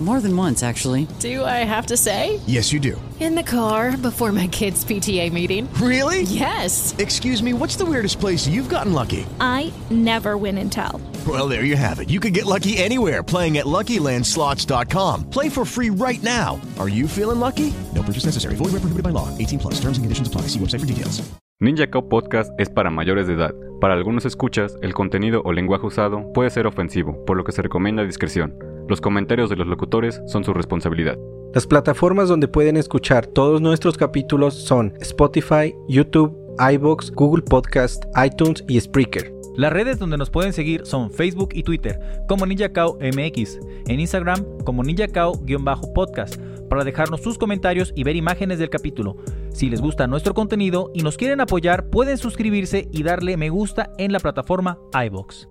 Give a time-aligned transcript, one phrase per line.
[0.00, 1.08] More than once, actually.
[1.18, 2.38] Do I have to say?
[2.46, 3.00] Yes, you do.
[3.18, 5.68] In the car before my kids' PTA meeting.
[5.82, 6.22] Really?
[6.22, 6.94] Yes.
[6.98, 9.26] Excuse me, what's the weirdest place you've gotten lucky?
[9.40, 11.00] I never win and tell.
[11.26, 12.10] Well, there you have it.
[12.10, 15.30] You can get lucky anywhere playing at LuckyLandSlots.com.
[15.30, 16.60] Play for free right now.
[16.78, 17.74] Are you feeling lucky?
[17.92, 18.54] No purchase necessary.
[18.54, 19.36] Void where prohibited by law.
[19.36, 19.74] 18 plus.
[19.80, 20.42] Terms and conditions apply.
[20.42, 21.28] See website for details.
[21.60, 23.52] Ninja Cow Podcast es para mayores de edad.
[23.80, 27.62] Para algunos escuchas, el contenido o lenguaje usado puede ser ofensivo, por lo que se
[27.62, 28.54] recomienda discreción.
[28.88, 31.18] Los comentarios de los locutores son su responsabilidad.
[31.54, 38.64] Las plataformas donde pueden escuchar todos nuestros capítulos son Spotify, YouTube, iBox, Google Podcast, iTunes
[38.66, 39.32] y Spreaker.
[39.56, 44.42] Las redes donde nos pueden seguir son Facebook y Twitter como NinjaCao MX, en Instagram
[44.64, 49.16] como NinjaCao-podcast para dejarnos sus comentarios y ver imágenes del capítulo.
[49.52, 53.90] Si les gusta nuestro contenido y nos quieren apoyar, pueden suscribirse y darle me gusta
[53.98, 55.48] en la plataforma iBox.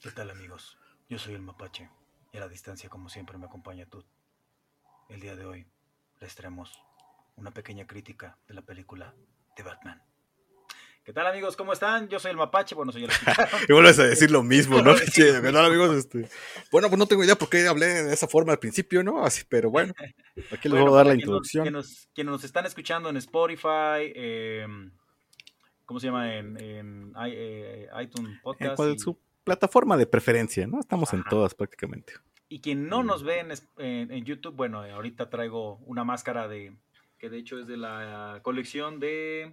[0.00, 0.78] ¿Qué tal amigos?
[1.08, 1.88] Yo soy el Mapache
[2.32, 4.06] y a la distancia como siempre me acompaña Tut.
[5.08, 5.66] El día de hoy
[6.20, 6.78] les traemos
[7.36, 9.14] una pequeña crítica de la película
[9.56, 10.02] de Batman.
[11.04, 11.56] ¿Qué tal amigos?
[11.56, 12.08] ¿Cómo están?
[12.08, 13.10] Yo soy el Mapache, bueno, soy el
[13.68, 14.94] Y vuelves a decir lo mismo, ¿no?
[15.14, 15.96] ¿Qué tal amigos?
[15.96, 16.28] Este,
[16.70, 19.24] Bueno, pues no tengo idea por qué hablé de esa forma al principio, ¿no?
[19.24, 19.94] Así, pero bueno,
[20.52, 21.64] aquí les Bueno, voy a dar la introducción.
[21.64, 24.66] Quienes nos, están escuchando en Spotify, eh,
[25.86, 26.34] ¿cómo se llama?
[26.36, 28.76] En, en eh, iTunes En Podcast.
[28.76, 30.80] cual- y- plataforma de preferencia, ¿no?
[30.80, 32.12] Estamos en todas prácticamente.
[32.48, 36.48] Y quien no nos ve en, en- en YouTube, bueno, eh, ahorita traigo una máscara
[36.48, 36.74] de
[37.18, 39.52] que de hecho es de la colección de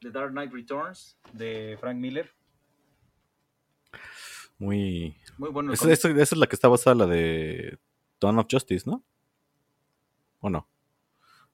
[0.00, 2.32] The Dark Knight Returns de Frank Miller.
[4.58, 5.14] Muy...
[5.36, 5.72] Muy bueno.
[5.72, 7.78] esa es la que está basada la de
[8.20, 9.04] Dawn of Justice, ¿no?
[10.40, 10.66] ¿O no?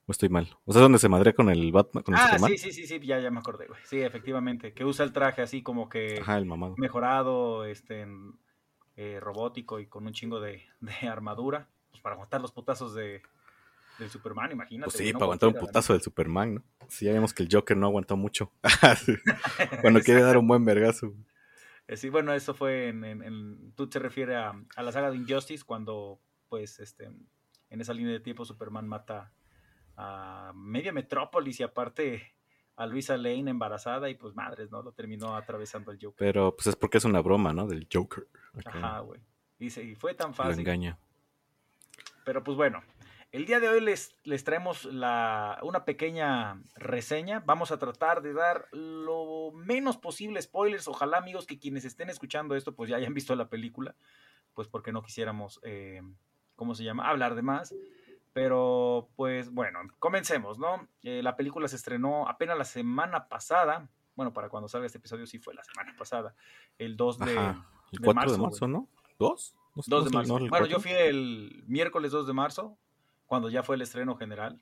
[0.07, 0.49] ¿O estoy mal?
[0.67, 2.51] O sea, donde se madre con el Batman, con el Ah, Superman.
[2.51, 3.81] sí, sí, sí, sí, ya, ya me acordé, güey.
[3.85, 4.75] Sí, efectivamente.
[4.75, 6.75] Que usa el traje así como que Ajá, el mamado.
[6.77, 8.39] mejorado, este, en,
[8.97, 11.69] eh, robótico y con un chingo de, de armadura.
[11.91, 13.23] Pues para aguantar los putazos de,
[13.99, 14.91] del Superman, imagínate.
[14.91, 16.63] Pues sí, no para aguantar un putazo del Superman, ¿no?
[16.89, 18.53] Sí, ya vimos que el Joker no aguantó mucho.
[19.81, 21.15] Cuando quiere dar un buen vergazo.
[21.89, 25.11] Eh, Sí, bueno, eso fue en, en, en- tú te refieres a, a la saga
[25.11, 26.19] de Injustice cuando,
[26.51, 27.07] pues, este,
[27.71, 29.33] en esa línea de tiempo Superman mata
[29.97, 32.35] a media metrópolis y aparte
[32.77, 34.83] a Luisa Lane embarazada y pues madres, ¿no?
[34.83, 36.17] Lo terminó atravesando el Joker.
[36.19, 37.67] Pero pues es porque es una broma, ¿no?
[37.67, 38.27] Del Joker.
[38.65, 39.21] Ajá, güey.
[39.59, 40.61] Dice, y fue tan Lo fácil.
[40.61, 40.99] engaña.
[42.25, 42.83] Pero pues bueno,
[43.31, 47.41] el día de hoy les, les traemos la, una pequeña reseña.
[47.41, 50.89] Vamos a tratar de dar lo menos posible spoilers.
[50.89, 53.95] Ojalá amigos que quienes estén escuchando esto pues ya hayan visto la película,
[54.55, 56.01] pues porque no quisiéramos, eh,
[56.57, 57.09] ¿cómo se llama?
[57.09, 57.75] Hablar de más.
[58.35, 60.89] Pero pues bueno, comencemos, ¿no?
[61.05, 63.89] Eh, la película se estrenó apenas la semana pasada.
[64.17, 66.35] Bueno, para cuando salga este episodio sí fue la semana pasada.
[66.77, 67.67] El 2 de, Ajá.
[67.93, 68.69] El de 4 marzo, de marzo.
[68.69, 68.89] ¿no?
[69.21, 69.55] ¿Dos?
[69.77, 70.39] No sé, 2 no de marzo.
[70.39, 70.45] ¿no?
[70.45, 72.77] ¿El bueno, yo fui el miércoles 2 de marzo,
[73.27, 74.61] cuando ya fue el estreno general,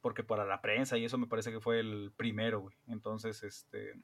[0.00, 2.76] porque para la prensa y eso me parece que fue el primero, güey.
[2.86, 3.94] Entonces, este,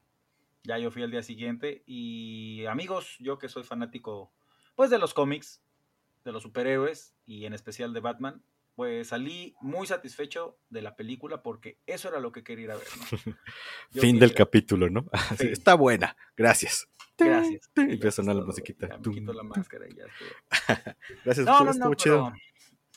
[0.63, 4.33] ya yo fui al día siguiente y amigos, yo que soy fanático,
[4.75, 5.63] pues de los cómics,
[6.25, 8.43] de los superhéroes y en especial de Batman,
[8.75, 12.75] pues salí muy satisfecho de la película porque eso era lo que quería ir a
[12.75, 12.87] ver,
[13.91, 15.05] Fin del capítulo, ¿no?
[15.37, 15.47] Sí.
[15.47, 16.87] Está buena, gracias.
[17.17, 17.69] Gracias.
[17.75, 18.87] Empieza a sonar la musiquita.
[18.89, 20.29] Ya me quito la máscara y ya estuvo.
[21.25, 22.31] Gracias, No, no, estuvo no, chido.
[22.31, 22.37] pero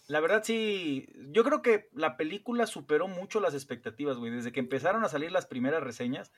[0.09, 4.33] la verdad sí, yo creo que la película superó mucho las expectativas, güey.
[4.33, 6.33] Desde que empezaron a salir las primeras reseñas,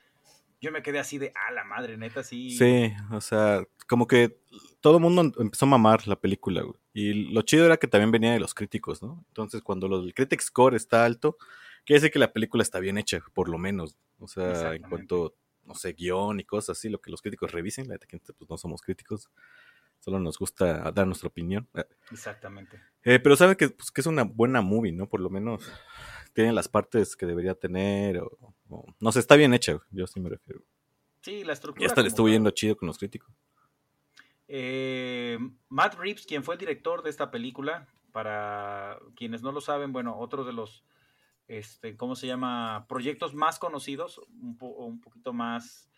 [0.61, 2.51] yo me quedé así de, ah, la madre, neta, sí.
[2.51, 4.39] Sí, o sea, como que
[4.81, 6.75] todo el mundo empezó a mamar la película, güey.
[6.93, 9.23] Y lo chido era que también venía de los críticos, ¿no?
[9.29, 11.37] Entonces, cuando lo- el critic score está alto,
[11.85, 13.95] quiere decir que la película está bien hecha, por lo menos.
[14.19, 17.87] O sea, en cuanto, no sé, guion y cosas así, lo que los críticos revisen,
[17.87, 19.29] la neta que pues no somos críticos,
[19.99, 21.67] solo nos gusta dar nuestra opinión.
[21.73, 22.81] Eh, Exactamente.
[23.03, 25.07] eh, pero saben que, pues, que es una buena movie, ¿no?
[25.07, 25.71] Por lo menos
[26.33, 28.53] tiene las partes que debería tener, o,
[28.99, 30.61] no sé, está bien hecha, güey, yo sí me refiero.
[31.21, 31.83] Sí, la estructura.
[31.83, 33.33] Y hasta le estuvo yendo chido con los críticos.
[34.47, 35.37] Eh,
[35.67, 40.17] Matt Reeves, quien fue el director de esta película, para quienes no lo saben, bueno,
[40.17, 40.83] otro de los,
[41.47, 42.85] este, ¿cómo se llama?
[42.89, 45.91] Proyectos más conocidos, un, po- un poquito más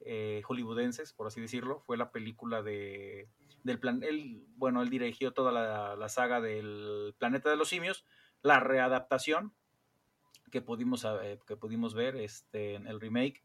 [0.00, 3.28] eh, hollywoodenses, por así decirlo, fue la película de,
[3.64, 8.04] del plan, él, bueno, él dirigió toda la, la saga del Planeta de los Simios,
[8.42, 9.52] la readaptación
[10.50, 13.42] que pudimos, eh, que pudimos ver, este, en el remake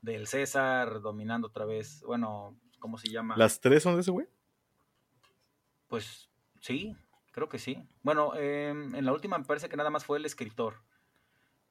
[0.00, 3.36] del César dominando otra vez, bueno, ¿cómo se llama?
[3.36, 4.28] ¿Las tres son de ese güey?
[5.88, 6.30] Pues
[6.60, 6.96] sí,
[7.32, 7.82] creo que sí.
[8.02, 10.76] Bueno, em, en la última me parece que nada más fue el escritor.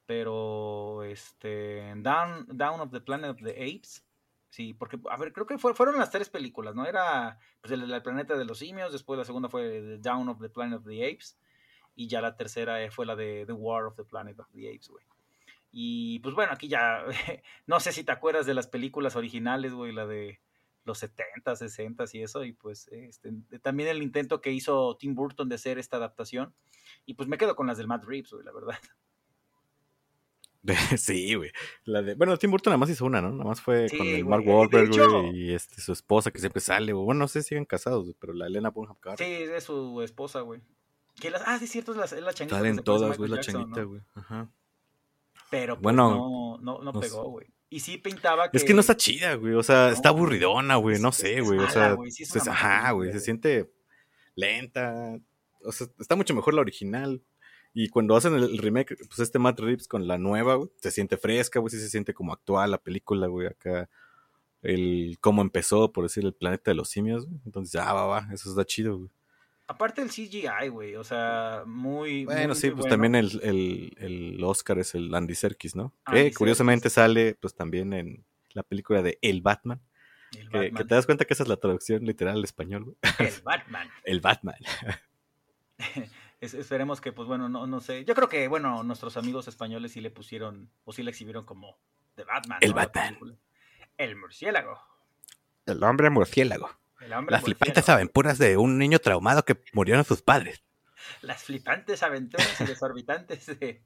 [0.05, 4.05] pero este Down, Down of the Planet of the Apes,
[4.47, 6.85] sí, porque, a ver, creo que fue, fueron las tres películas, ¿no?
[6.85, 10.47] Era pues, el, el, planeta de los simios, después la segunda fue Down of the
[10.49, 11.37] Planet of the Apes,
[11.97, 14.87] y ya la tercera fue la de The War of the Planet of the Apes,
[14.87, 15.03] güey.
[15.71, 17.03] Y pues bueno, aquí ya,
[17.65, 20.39] no sé si te acuerdas de las películas originales, güey, la de
[20.85, 25.49] los 70, 60 y eso, y pues este, también el intento que hizo Tim Burton
[25.49, 26.53] de hacer esta adaptación,
[27.07, 28.77] y pues me quedo con las del Matt Reeves, güey, la verdad.
[30.97, 31.49] Sí, güey.
[31.85, 33.31] La de, bueno, Tim Burton nada más hizo una, ¿no?
[33.31, 36.91] Nada más fue con el Mark Wahlberg, güey, y este, su esposa que siempre sale,
[36.91, 37.05] güey.
[37.05, 39.25] Bueno, no sé si siguen casados, pero la Elena Bonham Carter.
[39.25, 40.61] Sí, es su esposa, güey.
[41.19, 42.57] Que las, ah, sí, cierto, es la, es la changuita.
[42.57, 44.01] Salen todas, güey, la changuita, güey.
[44.15, 44.21] ¿no?
[44.21, 44.49] Ajá.
[45.49, 47.47] Pero pues, bueno, no, no, no, pegó, güey.
[47.69, 48.57] Y sí pintaba que...
[48.57, 49.53] Es que no está chida, güey.
[49.53, 50.99] O sea, no, está aburridona, güey.
[50.99, 51.59] No sé, güey.
[51.59, 53.11] O sea, wey, sí pues, ajá, güey.
[53.11, 53.71] Se siente
[54.35, 55.19] lenta.
[55.63, 57.21] O sea, está mucho mejor la original.
[57.73, 61.15] Y cuando hacen el remake, pues este Matt Reeves con la nueva, güey, se siente
[61.15, 63.87] fresca, güey, sí se siente como actual la película, güey, acá
[64.63, 67.39] el cómo empezó, por decir, el planeta de los simios, güey.
[67.45, 69.09] Entonces, ah, va, va, eso está chido, güey.
[69.67, 72.23] Aparte el CGI, güey, o sea, muy...
[72.25, 72.89] Bueno, muy, sí, muy pues bueno.
[72.93, 75.93] también el, el, el, Oscar es el Andy Serkis, ¿no?
[76.05, 79.81] Andy que curiosamente sale, pues también en la película de El Batman.
[80.31, 80.75] El Que, Batman.
[80.75, 82.95] que te das cuenta que esa es la traducción literal al español, güey.
[83.19, 83.89] El Batman.
[84.03, 84.55] El Batman.
[86.39, 88.05] Es- esperemos que, pues bueno, no, no sé.
[88.05, 91.77] Yo creo que, bueno, nuestros amigos españoles sí le pusieron, o sí le exhibieron como
[92.15, 92.59] The Batman.
[92.61, 93.17] El Batman.
[93.97, 94.79] El murciélago.
[95.65, 96.69] El hombre murciélago.
[96.99, 100.63] Las flipantes aventuras de un niño traumado que murieron sus padres.
[101.21, 103.83] Las flipantes aventuras y desorbitantes de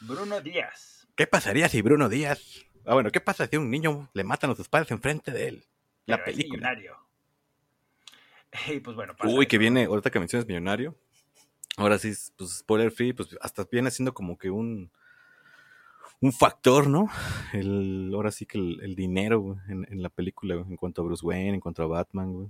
[0.00, 1.06] Bruno Díaz.
[1.16, 2.64] ¿Qué pasaría si Bruno Díaz...
[2.86, 5.48] Ah, bueno, ¿qué pasa si a un niño le matan a sus padres enfrente de
[5.48, 5.66] él?
[6.06, 6.58] La Pero es película.
[6.70, 6.96] millonario.
[8.68, 10.96] Y pues bueno, pasa Uy, que viene, ahorita que mencionas Millonario,
[11.76, 14.92] ahora sí, pues spoiler free, pues hasta viene siendo como que un,
[16.24, 17.10] un factor, ¿no?
[17.52, 21.02] El, ahora sí que el, el dinero güey, en, en la película, güey, en cuanto
[21.02, 22.48] a Bruce Wayne, en cuanto a Batman, güey.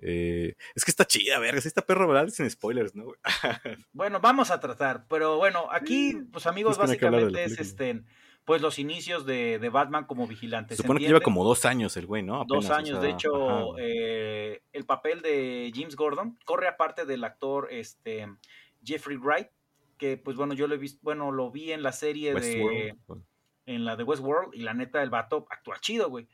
[0.00, 2.28] Eh, es que está chida, verga, está perro, ¿verdad?
[2.30, 3.04] Sin spoilers, ¿no?
[3.04, 3.16] güey?
[3.92, 8.02] Bueno, vamos a tratar, pero bueno, aquí, pues amigos, Es que básicamente es este,
[8.44, 10.74] pues los inicios de, de Batman como vigilante.
[10.74, 12.44] Se ¿se supone que lleva como dos años el güey, ¿no?
[12.44, 12.98] dos o años.
[12.98, 18.26] sea, de hecho, eh, el papel de James Gordon corre aparte del actor este,
[18.84, 19.48] Jeffrey Wright,
[19.98, 23.22] que pues bueno, yo lo he visto, bueno, lo vi en la serie de Westworld.
[23.66, 26.26] en la de Westworld y la neta el vato actúa chido, güey.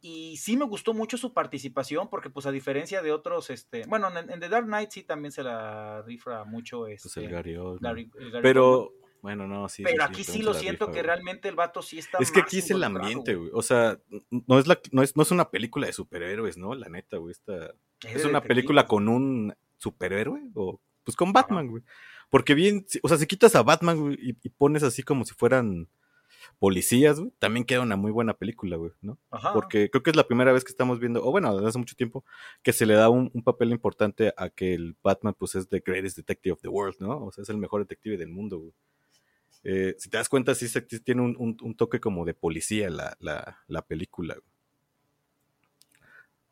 [0.00, 4.08] Y sí me gustó mucho su participación porque pues a diferencia de otros, este, bueno,
[4.16, 7.22] en, en The Dark Knight sí también se la rifra mucho Pues este.
[7.22, 8.10] Gary- el Gary Oldman.
[8.40, 8.92] Pero,
[9.22, 9.82] bueno, no, sí.
[9.82, 11.06] pero sí, aquí sí lo siento rifa, que güey.
[11.06, 13.50] realmente el vato sí está Es que aquí es el ambiente, güey.
[13.52, 13.98] O sea,
[14.30, 16.72] no es, la, no, es, no es una película de superhéroes, ¿no?
[16.76, 17.32] La neta, güey.
[17.32, 17.74] Esta,
[18.06, 21.82] Es es una película con un superhéroe o pues con Batman, güey.
[22.30, 25.34] Porque bien, o sea, si quitas a Batman, güey, y, y pones así como si
[25.34, 25.88] fueran
[26.58, 29.18] policías, güey, también queda una muy buena película, güey, ¿no?
[29.30, 29.52] Ajá.
[29.52, 31.94] Porque creo que es la primera vez que estamos viendo, o bueno, desde hace mucho
[31.96, 32.24] tiempo,
[32.62, 35.82] que se le da un, un papel importante a que el Batman, pues, es the
[35.84, 37.26] greatest detective of the world, ¿no?
[37.26, 38.72] O sea, es el mejor detective del mundo, güey.
[39.64, 42.88] Eh, si te das cuenta, sí, se- tiene un, un- un toque como de policía
[42.90, 44.47] la, la, la película, güey.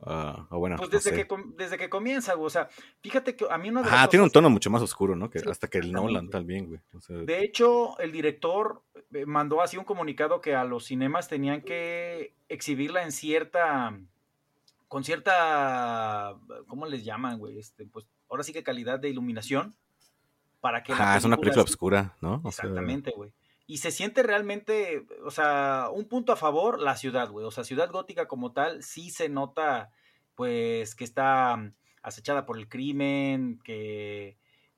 [0.01, 1.27] Ah, ah, bueno, Pues no desde, sé.
[1.27, 2.69] que, desde que comienza, güey, o sea,
[3.01, 5.31] fíjate que a mí una de las Ah, tiene un tono mucho más oscuro, ¿no?
[5.31, 5.91] Que Sí, hasta que el.
[5.91, 6.81] Nolan también, güey.
[6.93, 8.83] O sea, De hecho, el director
[9.15, 13.99] eh, mandó así un comunicado que a los cinemas tenían que exhibirla en cierta,
[14.89, 17.59] con cierta, ¿cómo les llaman, güey?
[17.59, 19.75] Este, pues ahora sí que calidad de iluminación
[20.61, 22.41] para que ah, es una película oscura, ¿no?
[22.45, 23.33] O Exactamente, güey.
[23.67, 27.45] Y se siente realmente, o sea, un punto a favor, la ciudad, güey.
[27.45, 29.91] O sea, Ciudad Gótica como tal, sí se nota,
[30.37, 34.37] pues, que está mm, acechada por el crimen, que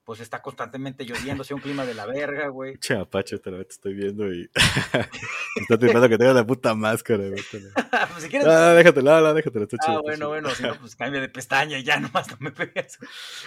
[0.08, 2.78] pues está constantemente lloviendo, sea un clima de la verga, güey.
[2.78, 4.50] Vez te estoy viendo y
[5.60, 7.42] está tratando que tengas la puta máscara, güey.
[7.52, 8.48] pues si quieres.
[8.48, 10.28] No, no, déjatela, está ah, chido, bueno, chido.
[10.30, 12.98] bueno, si no, pues cambia de pestaña y ya nomás no me pegas.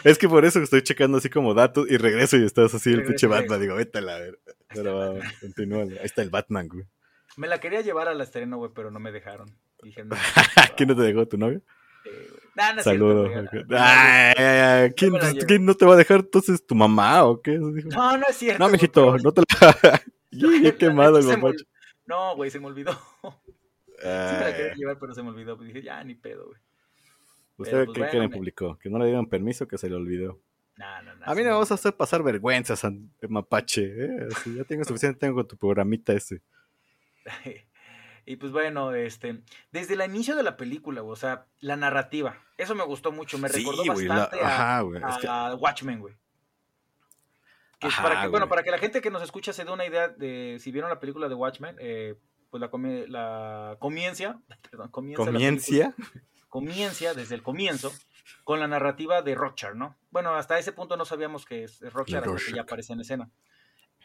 [0.03, 3.05] Es que por eso estoy checando así como datos y regreso y estás así el
[3.05, 3.25] pinche.
[3.25, 3.59] Batman.
[3.59, 4.39] Digo, vete a la ver.
[4.67, 5.81] Pero va, continúa.
[5.81, 6.85] Ahí está el Batman, güey.
[7.37, 9.57] Me la quería llevar al estreno, güey, pero no me dejaron.
[9.81, 10.15] Dije, no.
[10.77, 11.63] ¿Quién no te dejó tu novio?
[12.03, 12.41] Güey.
[12.53, 13.49] Nah, no es cierto, Saludos.
[13.71, 17.57] Ah, ¿Quién, no te va a dejar entonces tu mamá o qué?
[17.57, 18.63] No, no es cierto.
[18.63, 20.01] No, mijito, no te la.
[20.31, 21.65] La quemado el mapache.
[22.05, 22.97] No, güey, se me olvidó.
[24.01, 25.55] Sí me la quería llevar, pero se me olvidó.
[25.55, 26.59] Pues dije, ya, ni pedo, güey.
[27.57, 28.75] ¿Usted pues, qué, bueno, me- publicó?
[28.79, 30.39] Que no le dieron permiso, que se le olvidó.
[30.75, 33.83] Nah, nah, nah, A mí no me vas a hacer pasar vergüenza, San Mapache.
[33.83, 34.27] ¿eh?
[34.35, 36.41] Así, ya tengo suficiente tengo con tu programita ese.
[38.25, 42.75] Y pues bueno, este, desde el inicio de la película, o sea, la narrativa, eso
[42.75, 44.77] me gustó mucho, me Sí, recordó la- bastante a,
[45.19, 46.15] que- Watchmen, güey.
[47.79, 50.57] Para que, bueno, para que la gente que nos escucha se dé una idea de
[50.59, 52.15] si vieron la película de Watchmen, eh,
[52.51, 54.39] pues la, come- la comiencia,
[54.71, 55.23] perdón, comienza
[56.49, 57.13] Comiencia.
[57.15, 57.91] desde el comienzo
[58.43, 59.97] con la narrativa de Rothschild, ¿no?
[60.11, 63.29] Bueno, hasta ese punto no sabíamos que es hasta que ya aparece en escena.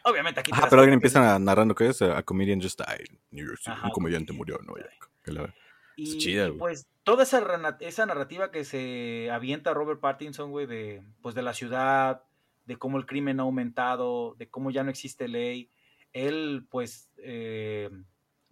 [0.03, 3.07] Obviamente aquí Ah, pero alguien empieza narrando que es a comedian just died.
[3.31, 3.71] New York City.
[3.71, 4.81] Ajá, un comediante comedian murió en Nueva.
[4.89, 5.11] York.
[5.23, 5.53] Que la-
[5.95, 7.41] Y, Es chida, y, pues toda esa,
[7.79, 12.23] esa narrativa que se avienta Robert Pattinson, güey, de, pues de la ciudad,
[12.65, 15.71] de cómo el crimen ha aumentado, de cómo ya no existe ley,
[16.13, 17.89] él pues eh,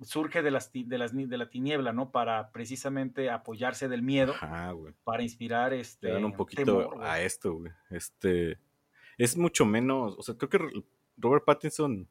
[0.02, 2.12] surge de, las, de, las, de la tiniebla, ¿no?
[2.12, 4.94] Para precisamente apoyarse del miedo, Ajá, güey.
[5.04, 6.08] para inspirar este...
[6.08, 7.72] Le dan un poquito temor, a esto, güey.
[7.92, 8.58] Este.
[9.18, 10.16] Es mucho menos.
[10.18, 10.84] O sea, creo que
[11.18, 12.08] Robert Pattinson.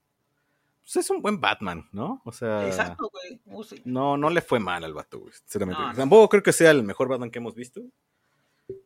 [0.82, 2.20] Pues es un buen Batman, ¿no?
[2.24, 2.66] O sea.
[2.66, 3.40] Exacto, güey.
[3.46, 3.64] Uh.
[3.84, 5.32] No, no le fue mal al vato, güey.
[5.32, 5.80] Sinceramente.
[5.80, 5.94] No, no.
[5.96, 7.80] Tampoco creo que sea el mejor Batman que hemos visto.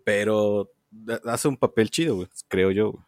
[0.04, 0.70] Pero
[1.24, 2.28] hace un papel chido, güey.
[2.48, 2.92] Creo yo.
[2.92, 3.04] güey.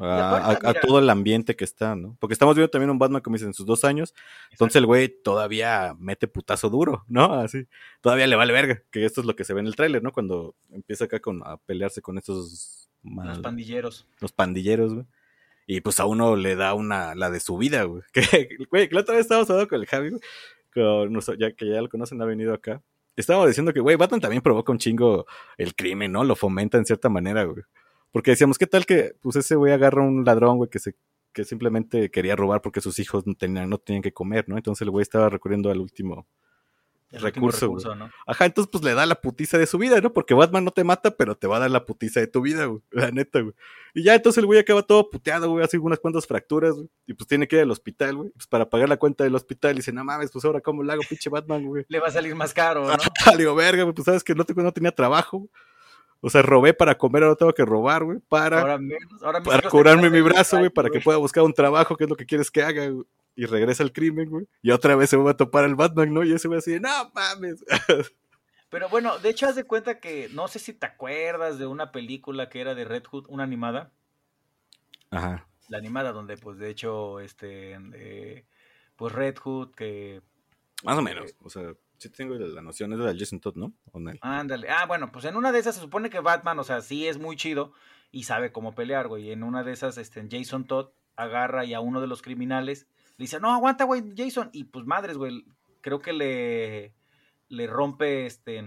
[0.00, 2.16] A, todo el ambiente que está, ¿no?
[2.18, 4.14] Porque estamos viendo también un Batman, como dicen, en sus dos años.
[4.50, 7.32] Entonces el güey todavía mete putazo duro, ¿no?
[7.34, 7.66] Así.
[8.00, 8.82] Todavía le vale verga.
[8.90, 10.12] Que esto es lo que se ve en el tráiler, ¿no?
[10.12, 14.06] Cuando empieza acá con, a pelearse con estos Los mal- pandilleros.
[14.20, 15.06] los pandilleros, güey.
[15.66, 18.02] Y pues a uno le da una, la de su vida, güey.
[18.12, 20.20] Que, güey, que la otra vez estábamos hablando con el Javi, güey,
[21.56, 22.82] que ya lo conocen, ha venido acá.
[23.16, 26.24] Estábamos diciendo que, güey, Batman también provoca un chingo el crimen, ¿no?
[26.24, 27.62] Lo fomenta en cierta manera, güey.
[28.10, 30.96] Porque decíamos, ¿qué tal que, pues ese güey agarra un ladrón, güey, que se
[31.34, 34.56] que simplemente quería robar porque sus hijos no tenían, no tenían que comer, ¿no?
[34.56, 36.28] Entonces el güey estaba recurriendo al último
[37.10, 37.82] El recurso, güey.
[37.84, 38.10] recurso, ¿no?
[38.26, 40.12] Ajá, entonces pues le da la putiza de su vida, ¿no?
[40.12, 42.64] Porque Batman no te mata, pero te va a dar la putiza de tu vida,
[42.64, 42.82] güey.
[42.90, 43.54] La neta, güey.
[43.94, 46.88] Y ya entonces el güey acaba todo puteado, güey, hace unas cuantas fracturas, güey.
[47.06, 48.30] Y pues tiene que ir al hospital, güey.
[48.30, 49.74] Pues para pagar la cuenta del hospital.
[49.74, 51.84] Y dice, no mames, pues ahora cómo le hago, pinche Batman, güey.
[51.88, 52.92] Le va a salir más caro, ¿no?
[53.26, 55.48] Ah, digo, verga, güey, pues sabes que no, te- no tenía trabajo.
[56.20, 59.48] O sea, robé para comer, ahora tengo que robar, güey, para, Ahora menos, ahora mis
[59.48, 62.24] para curarme mi brazo, güey, para que pueda buscar un trabajo, que es lo que
[62.24, 63.04] quieres que haga, güey.
[63.36, 64.46] Y regresa al crimen, güey.
[64.62, 66.22] Y otra vez se va a topar el Batman, ¿no?
[66.22, 67.64] Y ese güey así, de, no mames.
[68.70, 71.92] Pero bueno, de hecho, haz de cuenta que no sé si te acuerdas de una
[71.92, 73.92] película que era de Red Hood, una animada.
[75.10, 75.46] Ajá.
[75.68, 78.44] La animada donde, pues, de hecho, este, eh,
[78.96, 80.22] pues Red Hood, que...
[80.82, 81.36] Más o eh, menos.
[81.42, 83.72] O sea, sí tengo la noción, es de la Jason Todd, ¿no?
[83.92, 84.12] ¿O no?
[84.20, 84.68] Ándale.
[84.68, 87.18] Ah, bueno, pues en una de esas se supone que Batman, o sea, sí es
[87.18, 87.72] muy chido
[88.10, 89.28] y sabe cómo pelear, güey.
[89.28, 92.86] Y en una de esas, este, Jason Todd agarra y a uno de los criminales
[93.16, 94.50] le dice, no, aguanta, güey, Jason.
[94.52, 95.44] Y pues madres, güey,
[95.80, 96.94] creo que le,
[97.48, 98.64] le rompe, este,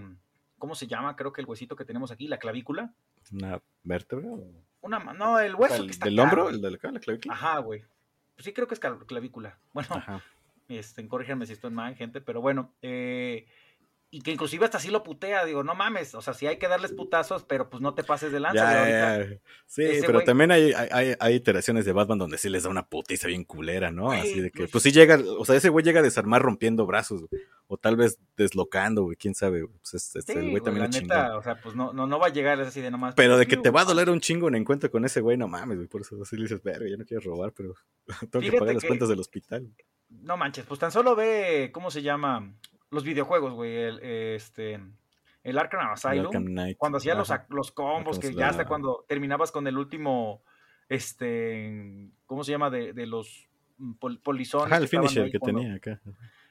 [0.58, 1.16] ¿cómo se llama?
[1.16, 2.94] Creo que el huesito que tenemos aquí, la clavícula.
[3.32, 4.28] ¿Una vértebra?
[4.80, 6.48] Una, no, el hueso ¿El que está ¿Del acá, hombro?
[6.48, 7.34] ¿El de acá, la clavícula?
[7.34, 7.84] Ajá, güey.
[8.34, 9.58] Pues sí, creo que es clavícula.
[9.72, 10.22] Bueno, Ajá.
[10.68, 13.46] este, corríjanme si estoy mal, gente, pero bueno, eh,
[14.10, 16.66] y que inclusive hasta así lo putea, digo, no mames, o sea, sí hay que
[16.66, 19.34] darles putazos, pero pues no te pases de lanza, Ya, ahorita.
[19.34, 19.40] ya.
[19.66, 22.86] Sí, pero güey- también hay, hay- hay, iteraciones de Batman donde sí les da una
[22.88, 24.04] putiza bien culera, ¿no?
[24.06, 26.40] Güey, Así de que, pues- pues sí llega, o sea, ese güey llega a desarmar
[26.40, 29.66] rompiendo brazos, güey, o tal vez deslocando, güey, quién sabe.
[29.66, 32.06] Pues es- es- Sí, el güey también la es neta, o sea, pues no, no,
[32.06, 33.14] no va a llegar así de nomás.
[33.14, 35.48] Pero de que te va a doler un chingo un encuentro con ese güey, no
[35.48, 37.74] mames, güey, por eso así le dices, verga, ya no quiero robar, pero
[38.30, 39.68] tengo que Fíjate pagar las que- cuentas del hospital.
[40.08, 42.54] No manches, pues tan solo ve, ¿cómo se llama?
[42.90, 44.80] Los videojuegos, güey, el, este,
[45.44, 46.26] el Arkham Asylum.
[46.26, 50.42] Arkham Knight, Cuando hacían los, combos, que ya hasta cuando terminabas con el último,
[50.88, 52.70] este, ¿cómo se llama?
[52.70, 54.72] De, de los mm, pol- polizones.
[54.72, 56.00] Ajá, el que finisher que cuando- tenía acá.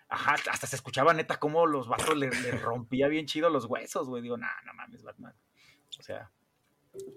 [0.10, 4.08] Ajá, hasta se escuchaba neta cómo los vatos le, le rompía bien chido los huesos,
[4.08, 4.22] güey.
[4.22, 5.34] Digo, nah, no mames, Batman.
[6.00, 6.32] O sea,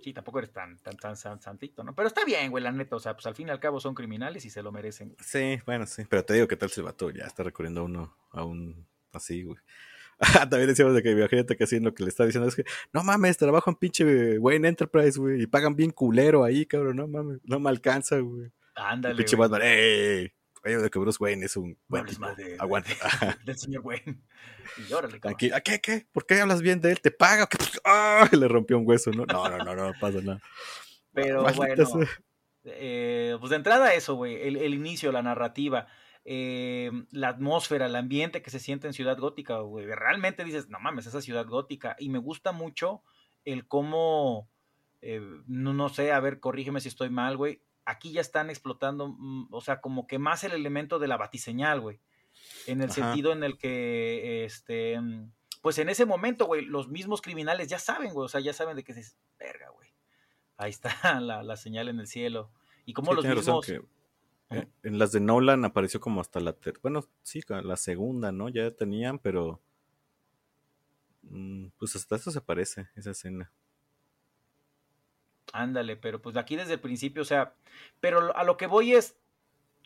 [0.03, 1.95] sí, tampoco eres tan, tan, tan, tan santito, ¿no?
[1.95, 2.97] Pero está bien, güey, la neta.
[2.97, 5.11] O sea, pues al fin y al cabo son criminales y se lo merecen.
[5.11, 5.19] güey.
[5.21, 6.05] Sí, bueno, sí.
[6.09, 8.85] Pero te digo, ¿qué tal si el vato ya está recurriendo a uno, a un
[9.12, 9.59] así, güey?
[10.50, 13.02] También decíamos de que imagínate que así lo que le está diciendo es que, no
[13.02, 17.38] mames, trabajo en pinche Wayne Enterprise, güey, y pagan bien culero ahí, cabrón, no mames,
[17.45, 18.50] no me alcanza, güey.
[18.75, 19.49] Ándale, pinche güey.
[19.49, 20.33] Batman, ¡ey!
[20.62, 22.90] Oye, de que Bruce Wayne es un No buen tipo, mal de- aguanta.
[23.47, 24.21] del- señor Wayne.
[24.88, 25.19] Y órale.
[25.21, 26.07] Tranquilo, ¿a qué, qué?
[26.12, 27.00] ¿Por qué hablas bien de él?
[27.00, 27.49] ¿Te paga?
[27.85, 28.29] ¡Ah!
[28.31, 29.25] Le rompió un hueso, ¿no?
[29.25, 30.40] No, no, no, no, no pasa nada.
[31.14, 32.07] Pero Maldita bueno,
[32.64, 35.87] eh, pues de entrada eso, güey, el, el inicio, la narrativa,
[36.25, 40.79] eh, la atmósfera, el ambiente que se siente en Ciudad Gótica, güey, realmente dices, no
[40.81, 43.03] mames, esa Ciudad Gótica, y me gusta mucho
[43.45, 44.49] el cómo,
[45.00, 49.09] eh, no, no sé, a ver, corrígeme si estoy mal, güey, aquí ya están explotando,
[49.09, 52.00] mm, o sea, como que más el elemento de la batiseñal, güey,
[52.67, 52.95] en el Ajá.
[52.95, 57.79] sentido en el que, este, mm, pues en ese momento, güey, los mismos criminales ya
[57.79, 59.91] saben, güey, o sea, ya saben de que es verga, güey.
[60.57, 62.50] Ahí está la, la señal en el cielo.
[62.85, 63.67] Y como Sí, los mismos.
[63.67, 63.83] que,
[64.50, 68.49] eh, en las de Nolan apareció como hasta la ter- bueno, sí, la segunda, ¿no?
[68.49, 69.61] Ya tenían, pero
[71.23, 73.50] mm, pues hasta eso se parece esa escena.
[75.52, 77.54] Ándale, pero pues aquí desde el principio, o sea,
[78.00, 79.16] pero a lo que voy es,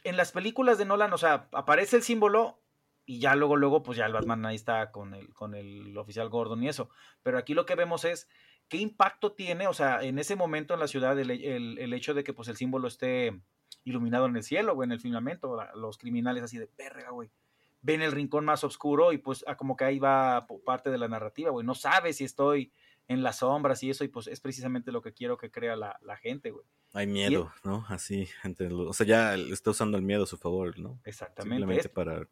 [0.03, 2.59] en las películas de Nolan, o sea, aparece el símbolo
[3.07, 6.29] y ya luego, luego, pues ya el Batman ahí está con el, con el oficial
[6.29, 6.89] Gordon y eso.
[7.23, 8.29] Pero aquí lo que vemos es
[8.69, 12.25] qué impacto tiene, o sea, en ese momento en la ciudad el, el, hecho de
[12.25, 13.41] que pues el símbolo esté
[13.85, 17.31] iluminado en el cielo, o en el firmamento, los criminales así de perra, güey.
[17.83, 21.07] Ven el rincón más oscuro y pues ah, como que ahí va parte de la
[21.07, 21.67] narrativa, güey.
[21.67, 22.73] No sabe si estoy
[23.09, 26.17] en las sombras y eso, y pues es precisamente lo que quiero que crea la,
[26.17, 26.65] gente, güey.
[26.95, 27.85] Hay miedo, ¿no?
[27.89, 30.99] Así, entre o sea, ya está usando el miedo a su favor, ¿no?
[31.05, 31.57] Exactamente.
[31.57, 32.27] Simplemente para,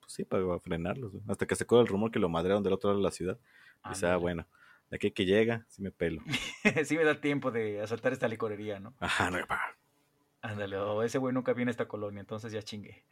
[0.00, 2.90] pues, sí, para frenarlos, hasta que se corre el rumor que lo madrearon del otro
[2.90, 3.38] lado de la ciudad.
[3.86, 4.46] Y dice, ah, bueno,
[4.90, 6.22] de aquí que llega, sí me pelo.
[6.84, 8.94] sí me da tiempo de asaltar esta licorería, ¿no?
[8.98, 9.38] Ajá, no,
[10.44, 13.02] Ándale, o ese güey nunca viene a esta colonia, entonces ya chingue.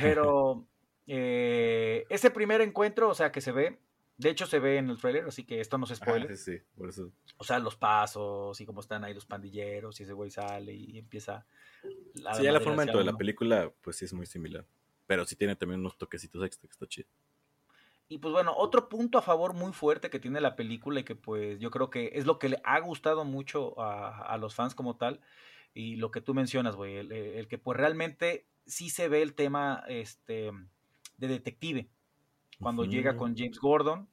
[0.00, 0.66] Pero
[1.06, 3.80] eh, ese primer encuentro, o sea, que se ve,
[4.16, 6.36] de hecho, se ve en el trailer, así que esto no se spoiler.
[6.36, 7.10] sí, por eso.
[7.38, 10.96] O sea, los pasos y cómo están ahí los pandilleros y ese güey sale y
[10.98, 11.44] empieza.
[12.14, 14.64] La sí, ya la forma de la película, pues sí es muy similar.
[15.08, 17.08] Pero sí tiene también unos toquecitos extra que está chido.
[18.08, 21.14] Y pues bueno, otro punto a favor muy fuerte que tiene la película y que
[21.14, 24.96] pues yo creo que es lo que le ha gustado mucho a, los fans como
[24.96, 25.20] tal.
[25.74, 29.34] Y lo que tú mencionas, güey, el, el, que pues realmente sí se ve el
[29.34, 30.50] tema este,
[31.16, 31.88] de detective
[32.60, 34.08] cuando llega con James Gordon,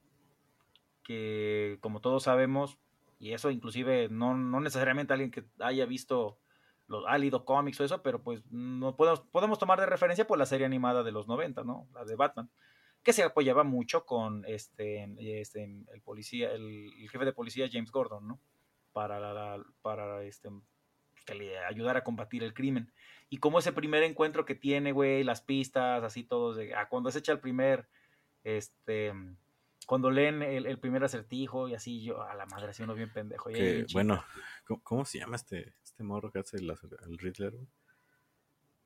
[1.03, 2.77] que como todos sabemos,
[3.19, 6.39] y eso inclusive no, no necesariamente alguien que haya visto
[6.87, 10.37] los ha leído cómics o eso, pero pues no podemos, podemos tomar de referencia por
[10.37, 11.87] pues, la serie animada de los 90, ¿no?
[11.93, 12.49] La de Batman,
[13.03, 15.05] que se apoyaba mucho con este,
[15.41, 18.39] este el policía, el, jefe de policía James Gordon, ¿no?
[18.93, 20.49] Para, para este,
[21.27, 22.91] que le ayudara a combatir el crimen.
[23.29, 27.11] Y como ese primer encuentro que tiene, güey, las pistas, así todos, de, ah, cuando
[27.11, 27.87] se echa el primer
[28.43, 29.13] este,
[29.85, 33.49] cuando leen el, primer acertijo y así, yo a la madre, así uno bien pendejo.
[33.93, 34.23] bueno,
[34.83, 37.53] ¿cómo, se llama este, este morro que hace el, Riddler?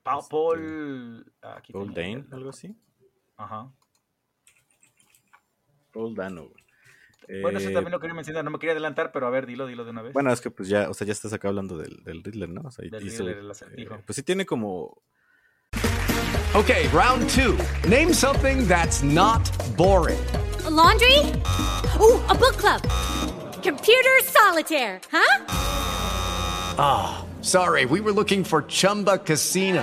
[0.02, 1.24] Paul.
[1.42, 2.76] Este, Paul Dane, algo así.
[3.36, 3.72] Ajá.
[5.92, 6.50] Paul Dano,
[7.40, 9.84] Bueno, eso también lo quería mencionar, no me quería adelantar, pero a ver, dilo, dilo
[9.84, 10.12] de una vez.
[10.12, 12.62] Bueno, es que pues ya, o sea, ya estás acá hablando del, del Riddler, ¿no?
[12.62, 14.00] O sea, del Riddler, el acertijo.
[14.04, 15.02] pues sí tiene como
[16.54, 17.56] Okay, round two.
[17.88, 19.40] Name something that's not
[19.74, 20.20] boring.
[20.66, 21.18] A laundry?
[21.98, 22.82] Ooh, a book club.
[23.62, 25.44] Computer solitaire, huh?
[26.78, 29.82] Ah, oh, sorry, we were looking for Chumba Casino.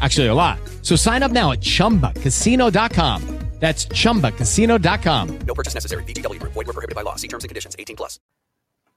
[0.00, 0.58] Actually, a lot.
[0.82, 3.44] So sign up now at chumbacasino.com.
[3.60, 5.38] That's chumbacasino.com.
[5.46, 6.04] No purchase necessary.
[6.04, 6.38] BGW.
[6.42, 7.16] Void were prohibited by law.
[7.16, 8.20] See terms and conditions 18 plus.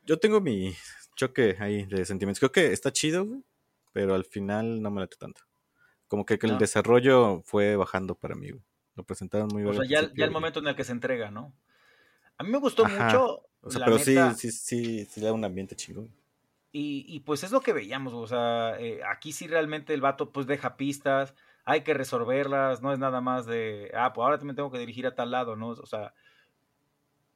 [0.05, 0.75] Yo tengo mi
[1.15, 2.39] choque ahí de sentimientos.
[2.39, 3.43] Creo que está chido,
[3.93, 5.41] pero al final no me late tanto.
[6.07, 6.53] Como que, que no.
[6.53, 8.49] el desarrollo fue bajando para mí.
[8.95, 9.75] Lo presentaron muy bien.
[9.75, 11.53] O sea, ya, ya, el momento en el que se entrega, ¿no?
[12.37, 13.05] A mí me gustó Ajá.
[13.05, 13.43] mucho.
[13.61, 16.09] O sea, pero neta, sí, sí, sí, sí, le da un ambiente chingón.
[16.71, 20.45] Y, pues es lo que veíamos, o sea, eh, aquí sí realmente el vato pues
[20.45, 21.33] deja pistas,
[21.65, 25.07] hay que resolverlas, no es nada más de, ah, pues ahora también tengo que dirigir
[25.07, 25.69] a tal lado, ¿no?
[25.69, 26.13] O sea,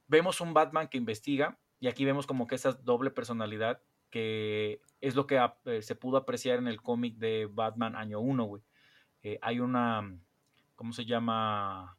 [0.07, 5.15] vemos un Batman que investiga y aquí vemos como que esa doble personalidad que es
[5.15, 8.61] lo que eh, se pudo apreciar en el cómic de Batman año 1, güey.
[9.23, 10.15] Eh, hay una,
[10.75, 11.97] ¿cómo se llama?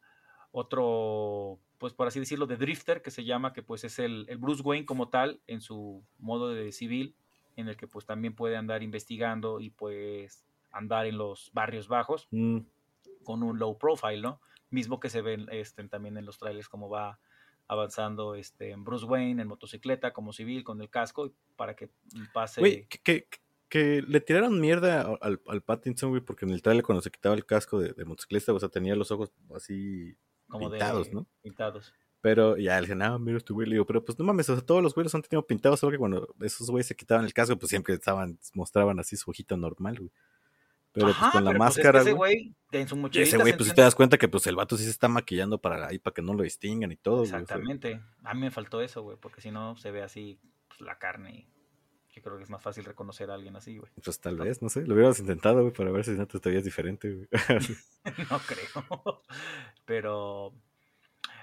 [0.53, 4.63] Otro, pues por así decirlo, de Drifter, que se llama, que pues es el Bruce
[4.63, 7.17] Wayne como tal, en su modo de civil,
[7.57, 12.29] en el que pues también puede andar investigando y pues andar en los barrios bajos
[12.31, 12.59] mm.
[13.25, 14.41] con un low profile, ¿no?
[14.71, 17.19] Mismo que se ven este, también en los trailers como va
[17.69, 21.91] avanzando este, en Bruce Wayne en motocicleta como civil con el casco para que
[22.33, 22.87] pase...
[22.89, 23.27] Que,
[23.69, 27.35] que, le tiraron mierda al, al Pattinson, güey, porque en el trailer cuando se quitaba
[27.35, 30.15] el casco de, motocicleta, o sea, tenía los ojos así
[30.47, 31.27] como pintados, ¿no?
[31.43, 31.95] Pintados.
[32.23, 33.69] Pero ya le dije, ah, mira este güey.
[33.69, 35.91] Le digo, pero pues no mames, o sea, todos los güeyes han tenido pintados, solo
[35.91, 39.57] que cuando esos güeyes se quitaban el casco, pues siempre estaban, mostraban así su ojito
[39.57, 40.11] normal, güey.
[40.93, 42.01] Pero pues con la pues, máscara.
[42.03, 44.77] ese güey, en su ese güey, pues si te das cuenta que pues el vato
[44.77, 47.25] sí se está maquillando para ahí, para que no lo distingan y todo.
[47.25, 48.01] Exactamente.
[48.23, 51.49] a mí me faltó eso, güey, porque si no se ve así pues, la carne.
[52.15, 53.91] Yo creo que es más fácil reconocer a alguien así, güey.
[54.05, 54.83] Pues tal vez, no sé.
[54.87, 57.29] Lo hubiéramos intentado, güey, para ver si no te veías diferente, güey.
[58.31, 59.23] no creo.
[59.87, 60.53] Pero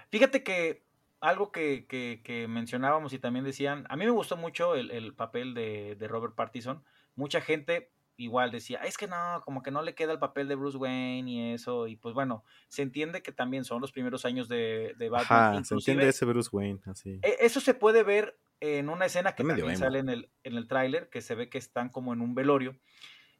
[0.10, 0.84] fíjate que
[1.22, 5.14] algo que, que, que, mencionábamos y también decían, a mí me gustó mucho el, el
[5.14, 6.84] papel de, de, Robert Partison.
[7.16, 10.56] Mucha gente igual decía, es que no, como que no le queda el papel de
[10.56, 11.88] Bruce Wayne y eso.
[11.88, 15.54] Y pues bueno, se entiende que también son los primeros años de, de Batman.
[15.56, 17.20] Ajá, se entiende ese Bruce Wayne, así.
[17.22, 20.68] E, eso se puede ver en una escena que también sale en el, en el
[20.68, 22.78] tráiler, que se ve que están como en un velorio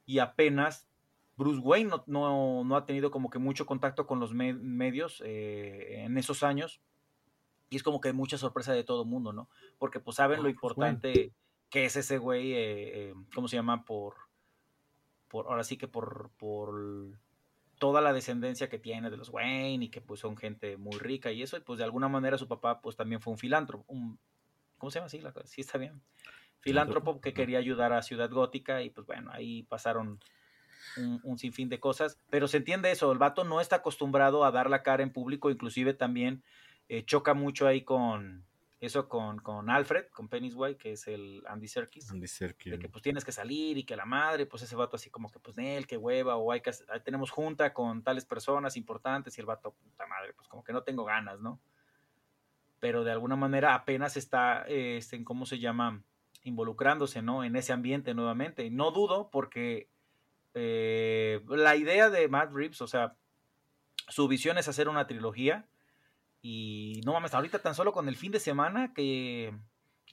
[0.06, 0.88] y apenas
[1.40, 5.22] Bruce Wayne no, no, no ha tenido como que mucho contacto con los me medios
[5.24, 6.82] eh, en esos años
[7.70, 9.48] y es como que mucha sorpresa de todo el mundo, ¿no?
[9.78, 11.32] Porque pues saben lo importante
[11.70, 12.58] que es ese güey, eh,
[13.08, 13.86] eh, ¿cómo se llama?
[13.86, 14.16] Por,
[15.28, 17.18] por, ahora sí que por, por
[17.78, 21.32] toda la descendencia que tiene de los Wayne y que pues son gente muy rica
[21.32, 24.18] y eso, y pues de alguna manera su papá pues también fue un filántropo, un,
[24.76, 25.22] ¿cómo se llama así?
[25.44, 26.02] Sí está bien.
[26.58, 30.20] Filántropo que quería ayudar a Ciudad Gótica y pues bueno, ahí pasaron
[30.96, 34.50] un, un, sinfín de cosas, pero se entiende eso, el vato no está acostumbrado a
[34.50, 36.42] dar la cara en público, inclusive también
[36.88, 38.44] eh, choca mucho ahí con
[38.80, 42.10] eso con, con Alfred, con Pennywise, que es el Andy Serkis.
[42.10, 42.72] Andy Serkis.
[42.72, 45.30] De que pues tienes que salir y que la madre, pues ese vato así como
[45.30, 49.36] que pues él, que hueva, o hay que, ahí tenemos junta con tales personas importantes
[49.36, 51.60] y el vato, puta madre, pues como que no tengo ganas, ¿no?
[52.80, 56.02] Pero de alguna manera apenas está, este, en cómo se llama,
[56.42, 57.44] involucrándose, ¿no?
[57.44, 58.70] En ese ambiente nuevamente.
[58.70, 59.90] No dudo porque
[60.54, 63.16] eh, la idea de Matt Reeves, o sea,
[64.08, 65.66] su visión es hacer una trilogía
[66.42, 69.54] y no mames, ahorita tan solo con el fin de semana que,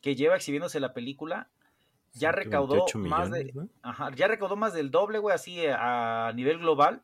[0.01, 1.49] que lleva exhibiéndose la película,
[2.13, 3.51] ya recaudó más de.
[3.53, 3.69] ¿no?
[3.81, 7.03] Ajá, ya recaudó más del doble, güey, así a nivel global.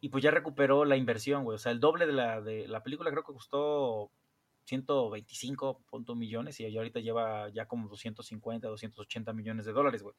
[0.00, 1.56] Y pues ya recuperó la inversión, güey.
[1.56, 4.10] O sea, el doble de la, de la película creo que costó
[4.66, 10.14] 125 millones y ahorita lleva ya como 250, 280 millones de dólares, güey.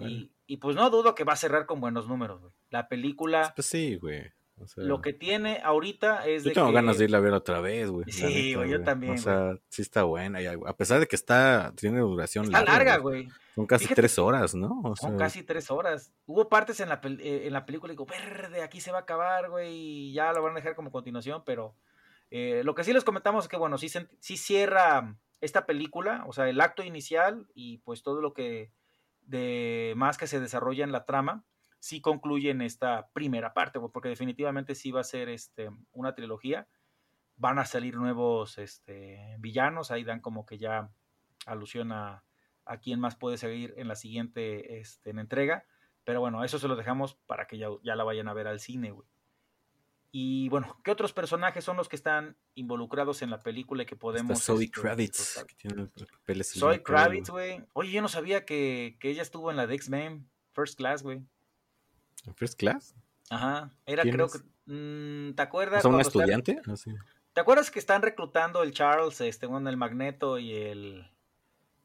[0.00, 2.52] Y, y, pues no dudo que va a cerrar con buenos números, güey.
[2.70, 3.52] La película.
[3.54, 4.22] Pues sí, güey.
[4.60, 6.72] O sea, lo que tiene ahorita es yo de tengo que...
[6.74, 8.10] ganas de irla a ver otra vez, güey.
[8.10, 9.12] Sí, güey, yo también.
[9.14, 10.42] O sea, sí está buena.
[10.42, 13.28] Y a pesar de que está, tiene duración está larga, güey.
[13.54, 14.80] Son casi Fíjate, tres horas, ¿no?
[14.82, 16.12] O son sea, casi tres horas.
[16.26, 18.98] Hubo partes en la, pel- eh, en la película y digo, verde, aquí se va
[18.98, 21.76] a acabar, güey, y ya lo van a dejar como continuación, pero
[22.30, 26.32] eh, lo que sí les comentamos es que, bueno, sí, sí cierra esta película, o
[26.32, 28.72] sea, el acto inicial y pues todo lo que
[29.22, 31.44] de más que se desarrolla en la trama,
[31.78, 36.66] sí concluye en esta primera parte, porque definitivamente sí va a ser este, una trilogía.
[37.36, 40.90] Van a salir nuevos este, villanos, ahí dan como que ya
[41.46, 42.24] alusión a,
[42.64, 45.64] a quién más puede seguir en la siguiente este, en entrega.
[46.04, 48.60] Pero bueno, eso se lo dejamos para que ya, ya la vayan a ver al
[48.60, 49.06] cine, güey.
[50.10, 53.94] Y bueno, ¿qué otros personajes son los que están involucrados en la película y que
[53.94, 54.42] está podemos...
[54.42, 55.88] Zoe este, Kravitz, que tiene
[56.44, 57.62] Zoe Kravitz, güey.
[57.74, 61.22] Oye, yo no sabía que, que ella estuvo en la de X-Men First Class, güey.
[62.24, 62.94] ¿En First Class?
[63.28, 64.32] Ajá, era ¿Quién creo es?
[64.32, 64.38] que...
[64.72, 65.82] mm, ¿Te ¿O acuerdas?
[65.82, 66.60] sea, una están- estudiante?
[66.66, 66.90] Ah, sí.
[67.34, 71.08] ¿Te acuerdas que están reclutando el Charles, este, bueno, el Magneto y el,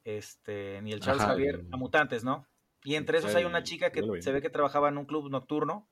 [0.05, 2.47] este, y el Charles Ajá, Javier el- a mutantes, ¿no?
[2.86, 5.88] Y entre esos hay una chica que se ve que trabajaba en un club nocturno,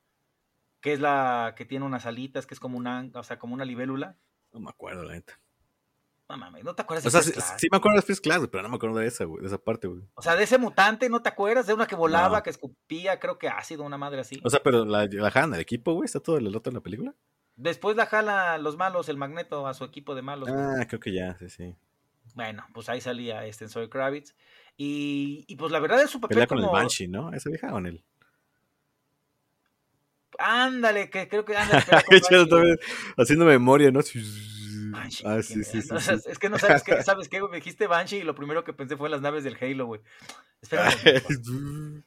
[0.81, 3.65] que es la que tiene unas alitas, que es como una, o sea, como una
[3.65, 4.17] libélula.
[4.51, 5.39] No me acuerdo, la neta.
[6.27, 7.55] No mames, ¿no te acuerdas de O sea, First sí, Class?
[7.59, 9.57] sí me acuerdo de First Class, pero no me acuerdo de esa, güey, de esa
[9.57, 10.01] parte, güey.
[10.13, 11.67] O sea, de ese mutante, ¿no te acuerdas?
[11.67, 12.43] De una que volaba, No.
[12.43, 14.39] que escupía, creo que ácido, una madre así.
[14.43, 16.81] O sea, pero la, la jalan al equipo, güey, está todo el otro en la
[16.81, 17.13] película.
[17.57, 20.49] Después la jala los malos, el Magneto, a su equipo de malos.
[20.49, 20.61] güey.
[20.81, 21.75] Ah, creo que ya, sí, sí.
[22.33, 24.33] Bueno, pues ahí salía este Zoe Kravitz.
[24.77, 26.65] Y, y pues la verdad es su papel Pelea con el.
[26.67, 27.33] Banshee, ¿no?
[27.33, 28.05] ¿Esa vieja o en él?
[30.39, 31.53] Ándale, que creo que
[32.07, 32.79] con Yo también
[33.17, 34.01] haciendo memoria, ¿no?
[34.91, 35.87] Banshee, Ah, ¿quién sí, sí, sí.
[35.91, 36.11] No, sí.
[36.25, 37.39] Es que no sabes qué, ¿sabes qué?
[37.39, 37.51] güey?
[37.51, 40.01] Me dijiste Banshee y lo primero que pensé fue en las naves del Halo, güey.
[40.61, 42.03] Espérame.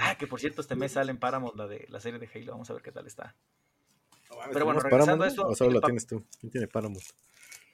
[0.00, 2.52] ah, que por cierto, este mes sale en Paramount la, de, la serie de Halo.
[2.52, 3.34] Vamos a ver qué tal está.
[4.28, 4.36] Pero
[4.66, 6.26] bueno, ¿Tenemos regresando a Paramount, eso, ¿O solo la tienes tú?
[6.40, 7.04] ¿Quién tiene Paramount?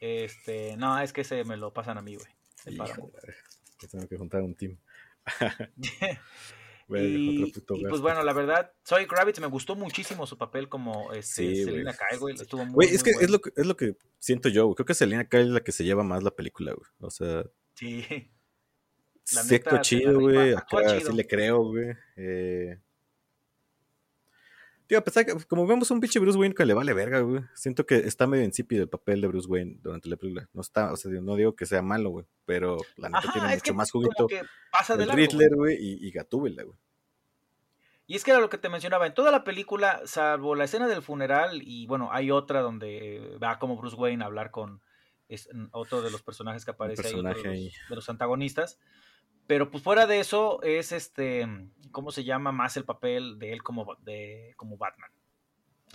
[0.00, 2.28] Este, no, es que ese me lo pasan a mí, güey.
[2.64, 3.14] El Paramount.
[3.78, 4.76] que tengo que juntar un team.
[7.00, 7.88] y, Güey, otro puto y, gasto.
[7.90, 11.92] pues bueno, la verdad, Zoe Kravitz me gustó muchísimo su papel como este, Sí, Selena.
[11.92, 12.34] Kyle, güey.
[12.34, 13.24] Estuvo muy, es que bueno.
[13.26, 14.74] es, lo que es lo que siento yo, güey.
[14.76, 16.88] Creo que Selena Kyle es la que se lleva más la película, güey.
[17.00, 18.04] O sea, Sí.
[19.34, 20.52] La sí actúa neta, se la chido, güey.
[20.52, 21.94] Acá sí le creo, güey.
[22.16, 22.76] Eh...
[24.92, 27.42] Tío, a pesar que, como vemos un pinche Bruce Wayne que le vale verga, güey.
[27.54, 30.50] Siento que está medio insípido el papel de Bruce Wayne durante la película.
[30.52, 32.26] No está, o sea, no digo que sea malo, güey.
[32.44, 34.26] Pero la neta Ajá, tiene mucho que más juguito.
[34.26, 35.12] que pasa de el.
[35.12, 36.76] Riddler, güey, y, y Gatúbela, güey.
[38.06, 40.86] Y es que era lo que te mencionaba, en toda la película, salvo la escena
[40.88, 44.82] del funeral, y bueno, hay otra donde va como Bruce Wayne a hablar con
[45.28, 47.72] es- otro de los personajes que aparece ahí, otro personaje de, los, ahí.
[47.88, 48.78] de los antagonistas,
[49.52, 51.46] Pero pues fuera de eso es este,
[51.90, 55.10] ¿cómo se llama más el papel de él como, de, como Batman?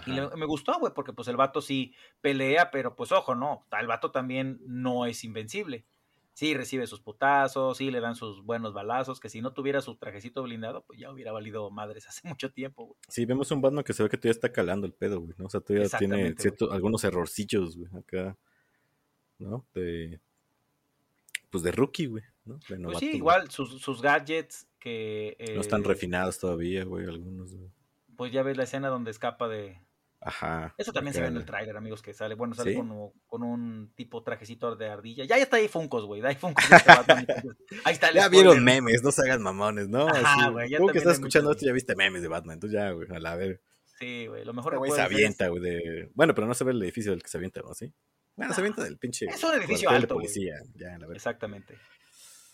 [0.06, 1.92] Y le- me gustó, güey, porque pues el vato sí
[2.22, 5.86] pelea, pero pues ojo, no, el vato también no es invencible.
[6.34, 9.96] Sí, recibe sus putazos, sí le dan sus buenos balazos, que si no tuviera su
[9.96, 13.00] trajecito blindado, pues ya hubiera valido madres hace mucho tiempo, güey.
[13.08, 15.48] Sí, vemos un Batman que se ve que todavía está calando el pedo, güey, ¿no?
[15.48, 18.38] O sea, todavía tiene cierto, algunos errorcillos, güey, acá,
[19.40, 19.66] ¿no?
[19.74, 20.20] De,
[21.50, 22.60] pues de rookie, güey, ¿no?
[22.68, 25.36] De Pues sí, igual sus, sus gadgets que...
[25.56, 27.70] No están eh, refinados todavía, güey, algunos, güey.
[28.16, 29.82] Pues ya ves la escena donde escapa de...
[30.20, 30.74] Ajá.
[30.78, 32.78] Eso también se ve en el tráiler, amigos, que sale, bueno, sale ¿Sí?
[32.78, 35.26] con, con un tipo trajecito de ardilla.
[35.26, 36.66] Ya, ya está ahí Funkos, güey, hay Funkos
[37.86, 38.32] Ahí está el Ya spoiler.
[38.32, 40.08] vieron memes, no se hagan mamones, ¿no?
[40.08, 43.08] Ajá, güey, Tú que estás escuchando esto ya viste memes de Batman, entonces ya, güey,
[43.12, 43.62] a la ver.
[44.00, 46.10] Sí, güey, lo mejor Este que güey se avienta, güey, de...
[46.16, 47.74] Bueno, pero no se ve el edificio del que se avienta, ¿no?
[47.76, 47.94] ¿Sí?
[48.36, 49.26] Bueno, se avienta del pinche...
[49.28, 50.26] Es un edificio alto, güey.
[50.26, 51.08] policía, ya, la.
[51.14, 51.76] Exactamente.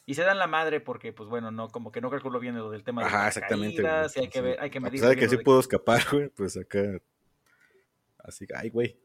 [0.06, 2.70] Y se dan la madre porque, pues bueno, no, como que no calculó bien lo
[2.70, 3.82] del tema de Ajá, las exactamente.
[3.82, 6.30] caídas, y hay que ver, hay que medir bien que sí de- pudo escapar, güey,
[6.30, 7.00] pues acá...
[8.18, 8.98] Así, ay, güey.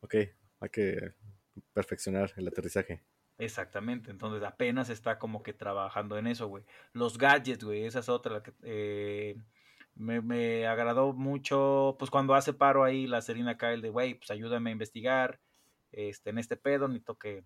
[0.00, 0.14] Ok,
[0.60, 1.12] hay que
[1.72, 3.02] perfeccionar el aterrizaje.
[3.38, 6.64] Exactamente, entonces apenas está como que trabajando en eso, güey.
[6.92, 9.36] Los gadgets, güey, esa es otra que eh,
[9.94, 14.30] me, me agradó mucho, pues cuando hace paro ahí la Serena Kyle de, güey, pues
[14.30, 15.40] ayúdame a investigar
[15.90, 17.44] este, en este pedo, necesito que,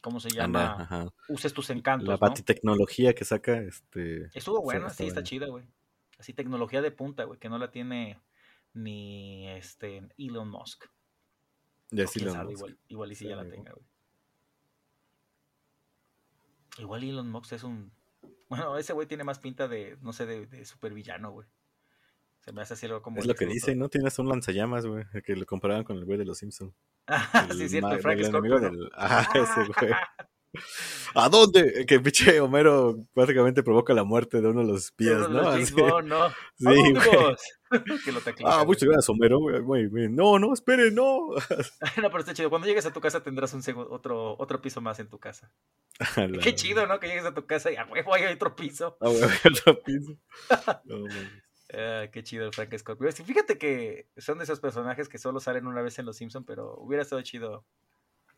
[0.00, 0.82] ¿cómo se llama?
[0.82, 1.12] Ajá.
[1.28, 2.18] Uses tus encantos, La ¿no?
[2.18, 4.30] batitecnología que saca, este...
[4.34, 5.64] Estuvo buena, sí, está chida, güey.
[6.18, 8.20] Así tecnología de punta, güey, que no la tiene
[8.74, 10.84] ni este Elon Musk.
[11.90, 12.58] Ya sí sabe, Musk.
[12.58, 13.86] igual, igual y si Sí, ya la tenga, güey.
[16.78, 17.92] Igual Elon Musk es un...
[18.48, 21.46] Bueno, ese güey tiene más pinta de, no sé, de, de supervillano, güey.
[22.40, 23.18] Se me hace así algo como...
[23.18, 23.54] Es lo que Luthor.
[23.54, 23.88] dice, ¿no?
[23.88, 26.74] Tienes un lanzallamas, güey, que lo comparaban con el güey de los Simpsons.
[27.06, 28.78] Ah, sí, cierto, el Frank el Scorpio, enemigo ¿no?
[28.84, 28.90] del...
[28.94, 29.92] Ajá, ese güey.
[31.14, 31.84] ¿A dónde?
[31.86, 35.44] Que pinche Homero básicamente provoca la muerte de uno de los espías, Los ¿no?
[35.44, 35.80] James Así.
[35.80, 36.28] Bond, ¿no?
[36.56, 37.36] Sí, ¿A
[38.04, 39.60] que lo taclea, Ah, muchas gracias, Homero, güey.
[39.62, 40.16] Muy bien.
[40.16, 41.30] No, no, espere, no.
[41.36, 42.50] No, pero está chido.
[42.50, 45.52] Cuando llegues a tu casa tendrás un otro, otro piso más en tu casa.
[46.42, 46.98] Qué chido, ¿no?
[46.98, 48.96] Que llegues a tu casa y a huevo hay otro piso.
[49.00, 49.22] Ah, güey,
[49.52, 50.16] otro piso.
[50.84, 51.04] No.
[51.72, 53.10] Ah, qué chido el Frank Scorpio.
[53.12, 56.46] Sí, Fíjate que son de esos personajes que solo salen una vez en Los Simpsons,
[56.46, 57.64] pero hubiera estado chido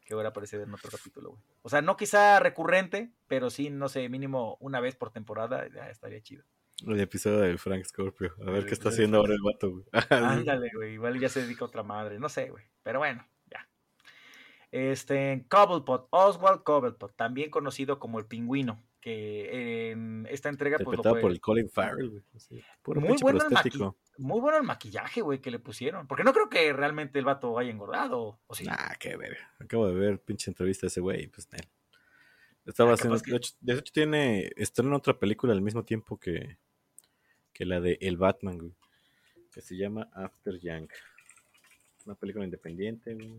[0.04, 1.42] que hubiera aparecido en otro capítulo, güey.
[1.62, 5.88] O sea, no quizá recurrente, pero sí, no sé, mínimo una vez por temporada, ya
[5.88, 6.44] estaría chido.
[6.86, 8.34] El episodio de Frank Scorpio.
[8.40, 9.84] A ver El qué está haciendo ahora el vato, güey.
[10.10, 10.94] Ándale, güey.
[10.94, 12.18] Igual ya se dedica a otra madre.
[12.18, 12.64] No sé, güey.
[12.82, 13.68] Pero bueno, ya.
[14.72, 21.02] Este, Cobblepot, Oswald Cobblepot, también conocido como el pingüino, que en esta entrega pues, lo
[21.02, 22.22] por el Colin Farrell, güey.
[22.82, 26.06] Puro muy bueno, maqui- muy bueno el maquillaje, güey, que le pusieron.
[26.06, 28.38] Porque no creo que realmente el vato haya engordado.
[28.46, 28.64] ¿o sí?
[28.70, 29.52] Ah, qué verga.
[29.58, 31.66] Acabo de ver pinche entrevista de ese güey, pues él.
[32.64, 33.20] Estaba Ah, haciendo.
[33.20, 34.52] que- De, hecho, tiene.
[34.56, 36.56] Estrena otra película al mismo tiempo que.
[37.52, 38.72] Que la de El Batman, güey.
[39.52, 40.88] Que se llama After Young.
[42.06, 43.34] Una película independiente, güey.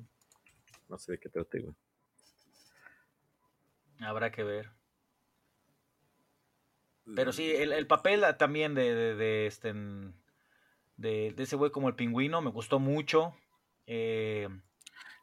[0.90, 1.74] No sé de qué trate, güey.
[4.02, 4.70] Habrá que ver.
[7.16, 11.72] Pero sí, el, el papel ah, también de, de, de este de, de ese güey
[11.72, 13.36] como el pingüino me gustó mucho.
[13.88, 14.48] Eh,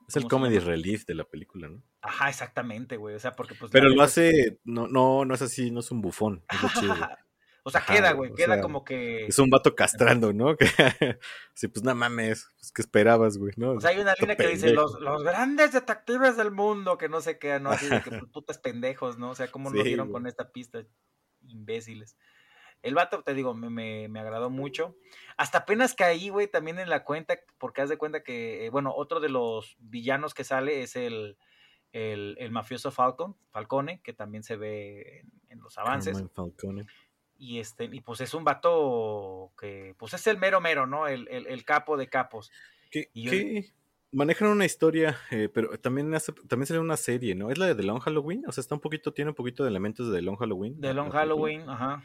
[0.09, 1.83] Es el ¿cómo se comedy relief de la película, ¿no?
[2.03, 3.14] Ajá, exactamente, güey.
[3.14, 3.71] O sea, porque pues.
[3.73, 4.59] Pero lo hace.
[4.64, 6.45] No, no, no es así, no es un bufón.
[6.51, 7.09] Es lo chido, güey.
[7.62, 8.33] O sea, Ajá, queda, güey.
[8.35, 9.27] Queda sea, como que.
[9.27, 10.57] Es un vato castrando, ¿no?
[11.55, 13.53] Sí, pues no mames, pues ¿qué esperabas, güey?
[13.59, 13.73] ¿no?
[13.73, 17.21] O sea, hay una línea que dice los, los grandes detectives del mundo, que no
[17.21, 17.71] sé qué, ¿no?
[17.71, 19.31] Así de que pues, putas pendejos, ¿no?
[19.33, 20.12] O sea, ¿cómo nos Sí, dieron güey.
[20.14, 20.83] con esta pista?
[21.51, 22.17] Imbéciles.
[22.83, 24.97] El vato, te digo, me, me, me agradó mucho.
[25.37, 28.95] Hasta apenas caí, güey, también en la cuenta, porque haz de cuenta que, eh, bueno,
[28.95, 31.37] otro de los villanos que sale es el,
[31.93, 36.17] el, el mafioso Falcon, Falcone, que también se ve en, en los avances.
[36.35, 36.87] Falcone.
[37.37, 41.07] Y este, y pues es un vato que, pues es el mero mero, ¿no?
[41.07, 42.51] El, el, el capo de capos.
[42.91, 43.73] Que, Y yo- que
[44.12, 47.51] manejan una historia, eh, pero también hace, también sale una serie, ¿no?
[47.51, 48.44] ¿Es la de The Long Halloween?
[48.46, 50.77] O sea, está un poquito, tiene un poquito de elementos de The Long Halloween.
[50.81, 51.11] La- Long.
[51.11, 52.03] Halloween, ajá.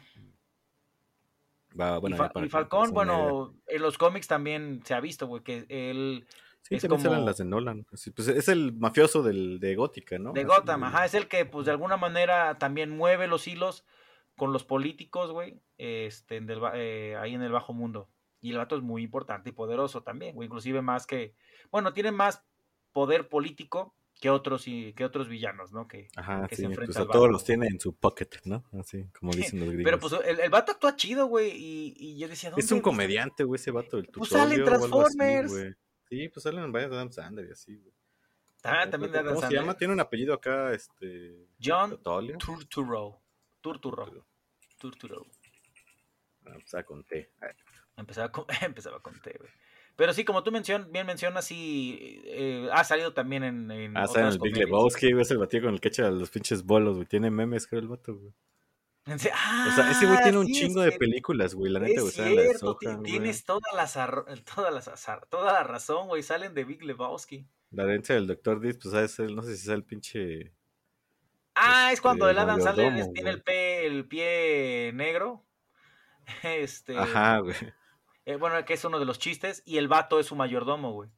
[1.78, 5.66] Va, bueno, y, Fa- Falcón, bueno, en los cómics también se ha visto, güey, que
[5.68, 6.26] él
[6.62, 7.84] Sí, es también salen como- las de Nolan.
[7.84, 10.32] Pues es el mafioso del, de Gótica, ¿no?
[10.32, 13.84] de Gotham, ajá, es el que, pues, de alguna manera también mueve los hilos
[14.36, 18.08] con los políticos, güey, este, del eh, ahí en el bajo mundo.
[18.46, 21.34] Y el vato es muy importante y poderoso también, güey, inclusive más que,
[21.72, 22.44] bueno, tiene más
[22.92, 25.88] poder político que otros y que otros villanos, ¿no?
[25.88, 28.64] Que, Ajá, que sí, se enfrenta pues a todos los tiene en su pocket, ¿no?
[28.78, 29.84] Así, como dicen los gringos.
[29.84, 32.70] Pero pues el, el vato actúa chido, güey, y, y yo decía, es ¿dónde un
[32.70, 32.82] he visto?
[32.82, 35.52] comediante, güey, ese vato del Pues sale en así, Transformers.
[36.08, 37.92] Sí, pues salen en varias Adam Sandler y así, güey.
[38.62, 39.74] Ah, también de Adam ¿Cómo se llama?
[39.76, 41.48] Tiene un apellido acá, este...
[41.62, 42.00] John
[42.38, 43.20] Turturro.
[43.60, 44.26] Turturro.
[44.78, 45.26] Turturro.
[46.46, 47.32] Ah, Empezaba con T.
[47.96, 49.50] Empezaba con, empezaba con T, güey.
[49.96, 54.04] Pero sí, como tú mencion, bien mencionas, sí, eh, ha salido también en, en Ah,
[54.06, 54.56] otras el Big.
[54.58, 57.06] Lebowski, güey, es el batido con el que echa los pinches bolos, güey.
[57.06, 58.32] Tiene memes, creo, el vato, güey.
[59.06, 61.72] En Ah, O sea, ese güey tiene un sí, es chingo de películas, güey.
[61.72, 63.10] La neta, güey, salen la de cierto, ti- Sohan, güey.
[63.12, 66.22] tienes toda la, zar- toda, la zar- toda la razón, güey.
[66.22, 67.46] Salen de Big Lebowski.
[67.70, 68.60] La herencia del Dr.
[68.60, 69.18] Deep, pues, ¿sabes?
[69.20, 70.52] El- No sé si es el pinche...
[71.54, 75.42] Ah, es cuando el Este, Adam Sandler tiene el, pe- el pie negro.
[76.42, 77.54] Este, Ajá, güey.
[78.26, 79.62] Eh, bueno, que es uno de los chistes.
[79.64, 81.08] Y el vato es su mayordomo, güey.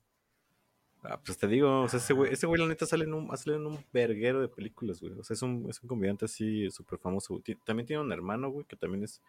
[1.04, 3.36] Ah, pues te digo, o sea, ese güey, ese güey la neta sale en un,
[3.36, 5.12] sale en un verguero de películas, güey.
[5.18, 7.34] O sea, es un, es un comediante así súper famoso.
[7.34, 7.56] güey.
[7.64, 9.22] También tiene un hermano, güey, que también es,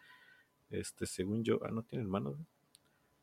[0.70, 2.44] este, según yo, ah, no tiene hermano, güey.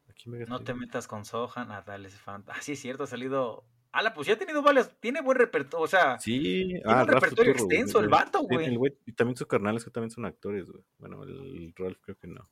[0.10, 1.72] Aquí me No te metas con Sohan.
[1.72, 2.44] Ah, dale, ese fan.
[2.48, 3.66] Ah, sí, es cierto, ha salido.
[3.92, 4.90] Ah, la, pues ya ha tenido varios.
[5.00, 5.84] Tiene buen repertorio.
[5.84, 8.66] O sea, Sí, tiene ah, un Ralph repertorio güey, extenso el vato, güey.
[8.66, 10.84] el güey- Y también sus carnales que también son actores, güey.
[11.00, 12.50] Bueno, el Rolf creo que no.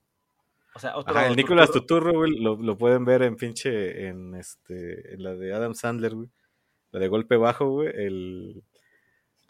[0.76, 1.16] O sea, otro.
[1.16, 1.72] Ajá, el Nicolas.
[1.72, 6.14] Tuturro, güey, lo, lo pueden ver en pinche, en este, en la de Adam Sandler,
[6.16, 6.30] güey.
[6.92, 7.88] La de golpe bajo, güey.
[7.90, 8.64] El,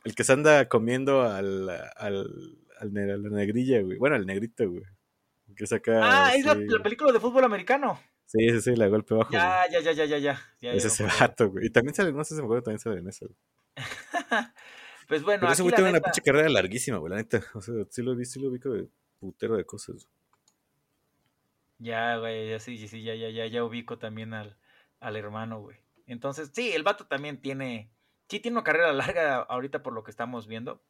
[0.04, 3.98] el que se anda comiendo al, al, al ne- a la negrilla, güey.
[3.98, 4.84] Bueno, al negrito, güey.
[5.56, 6.00] Que saca.
[6.28, 8.00] Ah, es la, película de fútbol americano.
[8.26, 9.30] Sí, sí, sí, la de golpe bajo.
[9.30, 9.42] güey.
[9.42, 10.74] Ya, ya, ya, ya, ya, ya.
[10.74, 11.68] es ese vato, güey.
[11.68, 13.26] Y también sale, no sé si me acuerdo, también sale en eso.
[13.28, 13.38] güey.
[15.08, 17.44] Pues bueno, Pero ese güey la tiene una pinche carrera larguísima, güey, la neta.
[17.54, 18.88] O sea, sí lo vi, sí lo ubico de
[19.20, 20.08] putero de cosas.
[21.80, 24.58] Ya, güey, ya sí, sí, sí, ya, ya, ya, ya ubico también al,
[25.00, 25.78] al hermano, güey.
[26.08, 27.92] Entonces, sí, el vato también tiene,
[28.30, 30.82] sí tiene una carrera larga ahorita por lo que estamos viendo.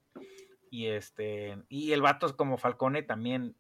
[0.70, 3.56] Y este, y el vato como Falcone también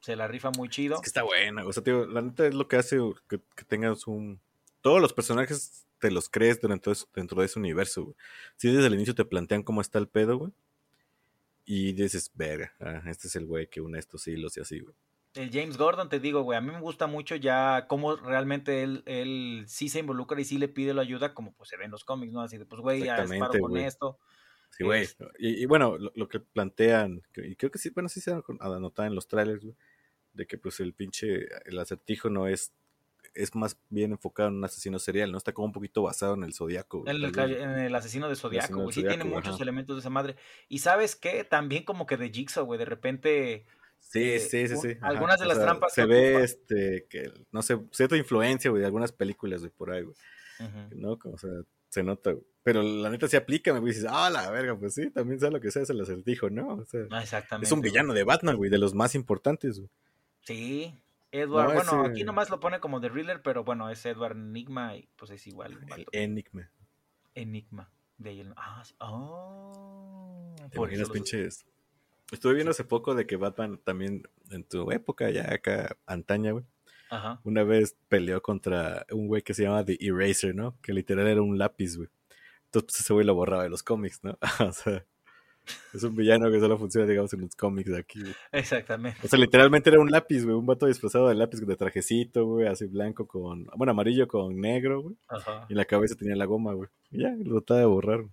[0.00, 0.96] se la rifa muy chido.
[0.96, 1.64] Es que está buena.
[1.66, 2.98] O sea, tío, la neta es lo que hace
[3.28, 4.40] que, que tengas un.
[4.80, 8.16] Todos los personajes te los crees dentro de, dentro de ese universo, güey.
[8.56, 10.52] Si desde el inicio te plantean cómo está el pedo, güey.
[11.64, 14.94] Y dices, verga, ah, este es el güey que une estos hilos y así, güey.
[15.34, 19.02] El James Gordon, te digo, güey, a mí me gusta mucho ya cómo realmente él,
[19.06, 21.90] él sí se involucra y sí le pide la ayuda, como pues se ve en
[21.90, 22.40] los cómics, ¿no?
[22.40, 23.84] Así de, pues, güey, ya disparo con güey.
[23.84, 24.18] esto.
[24.70, 25.08] Sí, güey.
[25.38, 28.42] Y, y bueno, lo, lo que plantean, y creo que sí, bueno, sí se han
[28.60, 29.76] anotado en los trailers, güey,
[30.32, 32.72] de que pues el pinche, el acertijo no es,
[33.34, 35.38] es más bien enfocado en un asesino serial, ¿no?
[35.38, 37.00] Está como un poquito basado en el zodiaco.
[37.00, 38.92] güey, En el, en asesino de asesino del güey.
[38.92, 40.36] Sí tiene muchos elementos de esa madre.
[40.68, 42.78] Y sabes qué, también como que de Jigsaw, güey.
[42.78, 43.66] De repente.
[44.10, 44.88] Sí, eh, sí, sí, sí.
[45.00, 45.08] ajá.
[45.08, 45.92] Algunas de las sea, trampas.
[45.92, 50.02] Se ve, este, que, no sé, cierta influencia, güey, de algunas películas, güey, por ahí,
[50.02, 50.16] güey.
[50.94, 51.18] ¿No?
[51.18, 51.50] Como, o sea,
[51.88, 52.44] se nota, güey.
[52.62, 55.52] Pero la neta se aplica, güey, y dices, ah, la verga, pues sí, también sabe
[55.52, 56.68] lo que sea, es el acertijo, ¿no?
[56.76, 57.66] O sea, Ah, exactamente.
[57.66, 57.90] es un güey.
[57.90, 59.90] villano de Batman, güey, de los más importantes, güey.
[60.42, 60.94] Sí.
[61.32, 64.36] Edward, No, bueno, ese- aquí nomás lo pone como The Riddler, pero bueno, es Edward
[64.36, 65.76] Enigma y pues es igual.
[65.88, 66.04] vato.
[66.12, 66.70] Enigma.
[67.34, 67.90] Enigma.
[68.18, 68.94] De ahí el- Ah, sí.
[69.00, 71.66] Oh, ¿Te por los- pinches?
[72.34, 76.64] Estuve viendo hace poco de que Batman también, en tu época ya acá, antaña, güey,
[77.10, 77.40] Ajá.
[77.44, 80.76] una vez peleó contra un güey que se llama The Eraser, ¿no?
[80.82, 82.08] Que literal era un lápiz, güey.
[82.66, 84.36] Entonces, pues ese güey lo borraba de los cómics, ¿no?
[84.68, 85.04] o sea,
[85.94, 88.34] es un villano que solo funciona, digamos, en los cómics de aquí, güey.
[88.52, 89.18] Exactamente.
[89.24, 92.66] O sea, literalmente era un lápiz, güey, un vato disfrazado de lápiz de trajecito, güey,
[92.66, 95.16] así blanco con, bueno, amarillo con negro, güey.
[95.28, 95.66] Ajá.
[95.68, 96.88] Y en la cabeza tenía la goma, güey.
[97.12, 98.20] Y ya, lo trataba de borrar.
[98.22, 98.30] güey.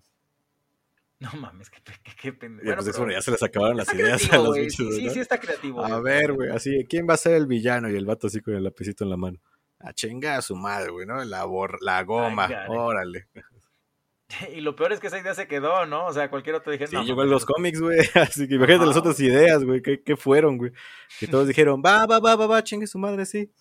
[1.21, 2.75] No mames, qué, qué, qué pendejo.
[2.83, 5.85] Pues ya se les acabaron las ideas a los bichos, Sí, sí, sí está creativo.
[5.85, 6.03] A güey.
[6.03, 7.89] ver, güey, así, ¿quién va a ser el villano?
[7.89, 9.37] Y el vato así con el lapicito en la mano.
[9.79, 11.23] A chinga a su madre, güey, ¿no?
[11.23, 13.27] La, bor- la goma, Ay, órale.
[14.55, 16.05] Y lo peor es que esa idea se quedó, ¿no?
[16.05, 17.03] O sea, cualquier otro dije, Sí, no.
[17.03, 17.99] llegó en los cómics, güey.
[18.15, 19.81] Así que imagínate las otras ideas, güey.
[19.81, 20.71] ¿qué, ¿Qué fueron, güey?
[21.19, 23.51] Que todos dijeron, va, va, va, va, va, chingue su madre, sí.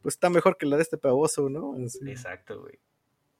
[0.00, 1.74] Pues está mejor que la de este pavoso, ¿no?
[1.84, 2.78] Así, Exacto, güey.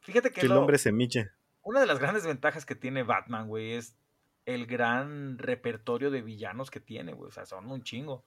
[0.01, 1.33] Fíjate que, que el lo- hombre semilla.
[1.63, 3.97] Una de las grandes ventajas que tiene Batman, güey, es
[4.47, 7.29] el gran repertorio de villanos que tiene, güey.
[7.29, 8.25] O sea, son un chingo.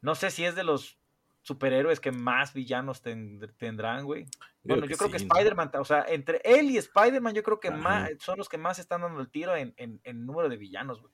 [0.00, 0.98] No sé si es de los
[1.42, 4.26] superhéroes que más villanos ten- tendrán, güey.
[4.62, 5.16] Bueno, yo creo que.
[5.16, 7.76] Spider-Man, o sea, entre él y Spider-Man, yo creo que Ajá.
[7.78, 11.00] más son los que más están dando el tiro en, en- en número de villanos,
[11.00, 11.12] güey.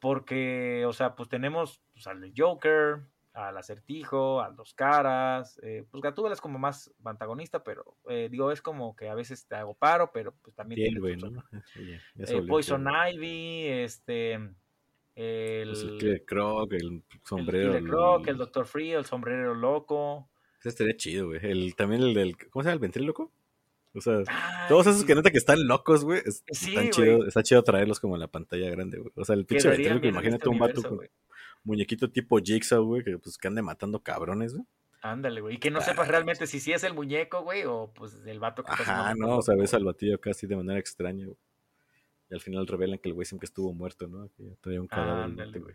[0.00, 3.00] Porque, o sea, pues tenemos pues, al Joker,
[3.46, 5.58] al Acertijo, a Dos Caras.
[5.62, 9.46] eh, pues Gatúbela es como más antagonista, pero eh, digo, es como que a veces
[9.46, 11.44] te hago paro, pero pues también tiene ¿no?
[12.18, 12.84] Eh, Poison.
[13.12, 17.72] Ivy, este, el, Pues el Killer Croc, el el sombrero.
[17.72, 20.28] Killer Croc, el Doctor Frío, el sombrero loco.
[20.60, 21.40] Ese estaría chido, güey.
[21.42, 22.36] El, también el del.
[22.50, 22.74] ¿Cómo se llama?
[22.74, 23.30] El ventríloco.
[23.94, 26.20] O sea, Ay, todos esos que neta que están locos, güey.
[26.24, 29.12] es- Sí, están chido, está chido traerlos como en la pantalla grande, güey.
[29.16, 31.08] O sea, el pinche ventríloco, imagínate este un vato con güey.
[31.64, 34.66] Muñequito tipo Jigsaw, güey, que pues que ande matando cabrones, güey.
[35.00, 35.54] Ándale, güey.
[35.56, 38.64] Y que no sepas realmente si sí es el muñeco, güey, o pues el vato
[38.64, 41.38] que haciendo no, o sea, ves al batillo casi de manera extraña, güey.
[42.30, 44.28] Y al final revelan que el güey siempre estuvo muerto, ¿no?
[44.36, 45.24] Que traía un cadáver.
[45.24, 45.74] Ándale, güey.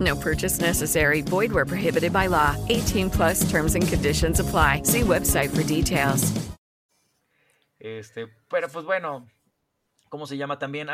[0.00, 1.22] No purchase necessary.
[1.22, 2.56] Void where prohibited by law.
[2.68, 4.82] 18 plus terms and conditions apply.
[4.84, 6.32] See website for details.
[7.84, 9.28] Este, pero pues bueno,
[10.08, 10.58] ¿cómo se llama?
[10.58, 10.88] También,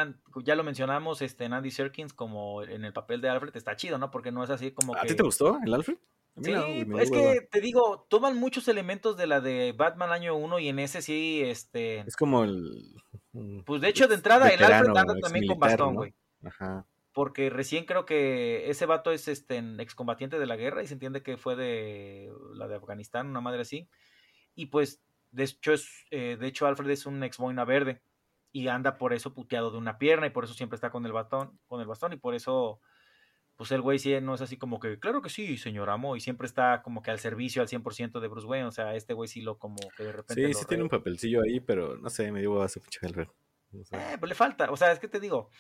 [0.45, 3.97] ya lo mencionamos, este, en Andy Serkins como en el papel de Alfred, está chido,
[3.97, 4.11] ¿no?
[4.11, 5.09] Porque no es así como ¿A que...
[5.09, 5.99] ti te gustó el Alfred?
[6.43, 6.53] Sí,
[6.99, 10.79] es que te digo, toman muchos elementos de la de Batman año 1 y en
[10.81, 12.01] ese sí, este...
[12.01, 12.95] Es como el...
[13.65, 16.01] Pues de hecho, de entrada, el Alfred anda también con bastón, ¿no?
[16.01, 16.15] güey.
[16.45, 16.87] Ajá.
[17.13, 21.23] Porque recién creo que ese vato es este excombatiente de la guerra y se entiende
[21.23, 23.89] que fue de la de Afganistán, una madre así.
[24.55, 25.03] Y pues,
[25.33, 28.01] de hecho, es, eh, de hecho Alfred es un ex boina verde
[28.53, 31.13] y anda por eso puteado de una pierna y por eso siempre está con el
[31.13, 32.81] bastón, con el bastón y por eso
[33.57, 36.21] pues el güey sí no es así como que, claro que sí, señor amo, y
[36.21, 39.29] siempre está como que al servicio al 100% de Bruce Wayne, o sea, este güey
[39.29, 40.47] sí lo como que de repente...
[40.47, 43.01] Sí, sí tiene re- un papelcillo ahí, pero no sé, me dio a su pinche
[43.07, 43.29] Alfred.
[43.73, 43.97] No sé.
[43.97, 45.51] Eh, pues le falta, o sea, es que te digo,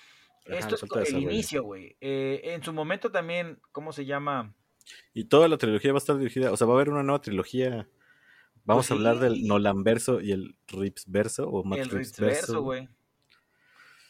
[0.46, 1.30] Ajá, esto es el desarrollo.
[1.30, 1.96] inicio, güey.
[2.00, 4.54] Eh, en su momento también, ¿cómo se llama?
[5.14, 7.20] Y toda la trilogía va a estar dirigida, o sea, va a haber una nueva
[7.20, 7.88] trilogía.
[8.64, 9.20] Vamos Pues a hablar sí.
[9.22, 12.88] del Nolan verso y el Rips verso o Matt el Reeves verso, güey.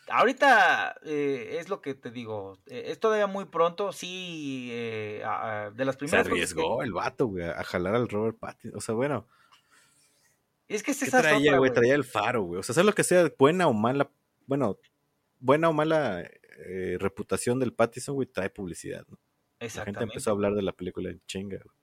[0.08, 5.66] Ahorita eh, es lo que te digo, eh, es todavía muy pronto, sí, eh, a-
[5.66, 8.36] a- de las Se primeras cosas arriesgó que- el vato, güey, a jalar al Robert
[8.38, 8.76] Pattinson.
[8.76, 9.28] O sea, bueno,
[10.66, 11.72] Es que es ¿qué esa traía, güey.
[11.72, 12.58] Traía el faro, güey.
[12.60, 14.10] O sea, sea lo que sea, buena o mala,
[14.46, 14.78] bueno,
[15.40, 16.22] buena o mala
[16.58, 19.16] eh, reputación del Pattinson, güey, trae publicidad, ¿no?
[19.16, 20.04] La gente Exactamente.
[20.04, 21.76] empezó a hablar de la película en chinga, güey.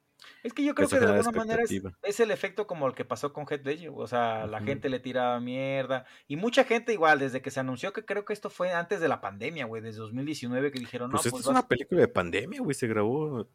[0.43, 1.63] Es que yo creo Eso que de alguna manera
[2.01, 4.99] es, el efecto como el que pasó con Heath Ledger, o sea, la gente le
[4.99, 8.73] tiraba mierda y mucha gente igual, desde que se anunció que creo que esto fue
[8.73, 11.51] antes de la pandemia, güey, desde 2019 que dijeron, Pues no, esta pues es vas-
[11.51, 13.47] una película de pandemia, güey, se grabó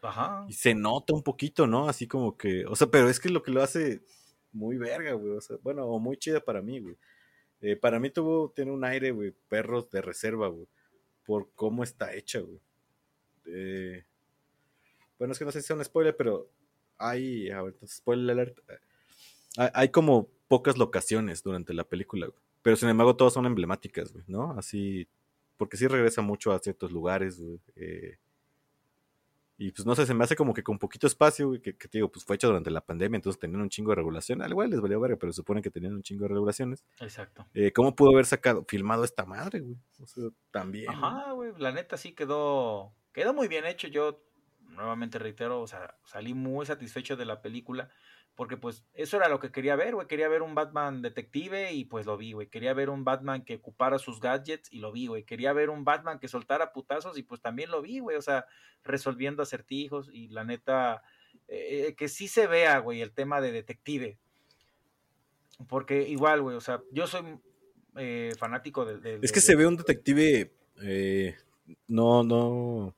[0.00, 0.46] Ajá.
[0.48, 1.88] y se nota un poquito, ¿no?
[1.88, 4.02] Así como que, o sea, pero es que lo que lo hace
[4.52, 6.96] muy verga, güey, o sea, bueno, o muy chida para mí, güey.
[7.60, 10.66] Eh, para mí tuvo, tiene un aire, güey, perros de reserva, güey,
[11.24, 12.60] por cómo está hecha, güey.
[13.46, 14.04] Eh,
[15.18, 16.48] bueno, es que no sé si sea un spoiler, pero
[16.96, 18.58] hay, a ver, spoiler alert,
[19.56, 22.38] hay, hay como pocas locaciones durante la película, güey.
[22.62, 24.52] Pero sin embargo todas son emblemáticas, güey, ¿no?
[24.58, 25.08] Así,
[25.56, 27.60] porque sí regresa mucho a ciertos lugares, güey.
[27.76, 28.18] eh,
[29.60, 31.88] y pues no sé, se me hace como que con poquito espacio, güey, que, que
[31.88, 34.40] te digo, pues fue hecho durante la pandemia, entonces tenían un chingo de regulación.
[34.40, 36.84] Al igual les valió verga, pero supone que tenían un chingo de regulaciones.
[37.00, 37.44] Exacto.
[37.54, 39.76] Eh, ¿Cómo pudo haber sacado, filmado esta madre, güey?
[40.00, 40.88] O sea, también.
[40.88, 43.88] Ajá, güey, la neta sí quedó, quedó muy bien hecho.
[43.88, 44.22] Yo
[44.60, 47.90] nuevamente reitero, o sea, salí muy satisfecho de la película
[48.38, 50.06] porque pues eso era lo que quería ver, güey.
[50.06, 52.46] Quería ver un Batman detective y pues lo vi, güey.
[52.46, 55.24] Quería ver un Batman que ocupara sus gadgets y lo vi, güey.
[55.24, 58.16] Quería ver un Batman que soltara putazos y pues también lo vi, güey.
[58.16, 58.46] O sea,
[58.84, 61.02] resolviendo acertijos y la neta,
[61.48, 64.20] eh, que sí se vea, güey, el tema de detective.
[65.66, 67.40] Porque igual, güey, o sea, yo soy
[67.96, 69.18] eh, fanático del...
[69.20, 71.34] Es que se ve un detective eh,
[71.88, 72.94] no, no,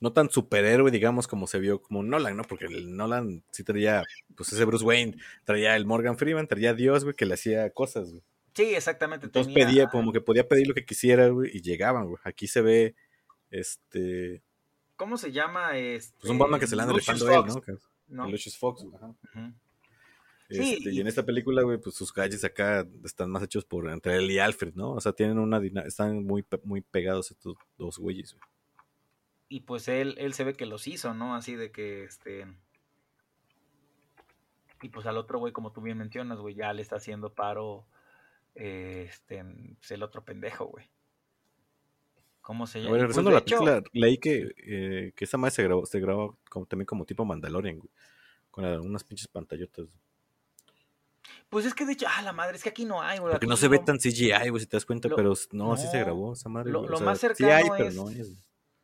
[0.00, 2.42] no tan superhéroe, digamos, como se vio como Nolan, ¿no?
[2.44, 4.04] Porque el Nolan sí traía,
[4.36, 7.70] pues ese Bruce Wayne, traía el Morgan Freeman, traía a Dios, güey, que le hacía
[7.70, 8.22] cosas, güey.
[8.54, 9.26] Sí, exactamente.
[9.26, 12.18] Entonces tenía- pedía, como que podía pedir lo que quisiera, güey, y llegaban, güey.
[12.24, 12.94] Aquí se ve,
[13.50, 14.42] este,
[14.96, 15.76] ¿Cómo se llama?
[15.76, 17.60] Este, pues un Batman que se le anda rifando a él, ¿no?
[17.60, 17.74] Que-
[18.08, 18.30] ¿no?
[18.30, 19.14] Lucius Fox, güey, ajá.
[20.48, 23.64] Este, Sí, y y- en esta película, güey, pues sus gadgets acá están más hechos
[23.64, 24.92] por entre él y Alfred, ¿no?
[24.92, 28.42] O sea, tienen una están muy, muy pegados estos dos güeyes, güey.
[29.48, 31.34] Y pues él, él se ve que los hizo, ¿no?
[31.34, 32.46] Así de que, este...
[34.82, 37.86] Y pues al otro güey, como tú bien mencionas, güey, ya le está haciendo paro,
[38.54, 39.42] eh, este,
[39.78, 40.90] pues, el otro pendejo, güey.
[42.42, 42.90] ¿Cómo se A llama?
[42.90, 45.86] Y, pues, regresando a la hecho- película, leí que, eh, que esa madre se grabó,
[45.86, 47.90] se grabó como, también como tipo Mandalorian, güey.
[48.50, 49.86] Con la- unas pinches pantallotas.
[51.48, 53.32] Pues es que de hecho, ah, la madre, es que aquí no hay, güey.
[53.32, 55.86] Porque no se ve tan CGI, güey, si te das cuenta, lo- pero no, así
[55.88, 56.70] se no, grabó esa madre.
[56.70, 56.82] lo-.
[56.82, 58.30] O sea, más sí cercano hay, pero no es.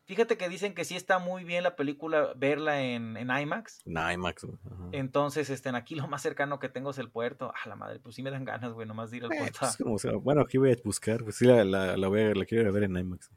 [0.05, 3.81] Fíjate que dicen que sí está muy bien la película verla en, en IMAX.
[3.87, 4.59] En IMAX, güey.
[4.67, 4.89] ajá.
[4.93, 7.53] Entonces, este, aquí lo más cercano que tengo es el puerto.
[7.55, 9.59] Ah, la madre, pues sí me dan ganas, güey, nomás de ir al Eh, puerto.
[9.61, 11.23] pues, como sea, bueno, aquí voy a buscar.
[11.23, 13.31] Pues sí, la, la, la, voy a- la quiero a ver en IMAX.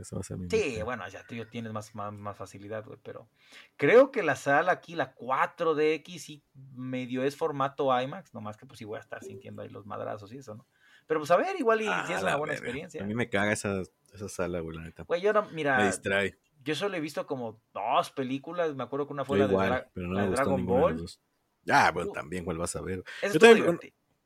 [0.00, 2.98] Esa va a ser mi Sí, bueno, ya tú tienes más, más, más facilidad, güey,
[3.02, 3.28] pero
[3.76, 6.44] creo que la sala aquí, la 4DX, sí
[6.74, 10.32] medio es formato IMAX, nomás que pues sí voy a estar sintiendo ahí los madrazos
[10.32, 10.66] y eso, ¿no?
[11.10, 12.66] Pero pues a ver, igual y si Ah, es la una buena verga.
[12.66, 13.02] experiencia.
[13.02, 13.82] A mí me caga esa,
[14.14, 15.02] esa sala, güey, la neta.
[15.02, 16.38] Güey, yo no, me mira, distrae.
[16.62, 19.52] yo solo he visto como dos películas, me acuerdo que una fue Yo la de,
[19.54, 20.96] igual, Dra- pero no la me de Dragon de Ball.
[20.98, 21.20] dos.
[21.68, 23.02] Ah, bueno, también, güey, vas a ver.
[23.32, 23.80] Yo también-.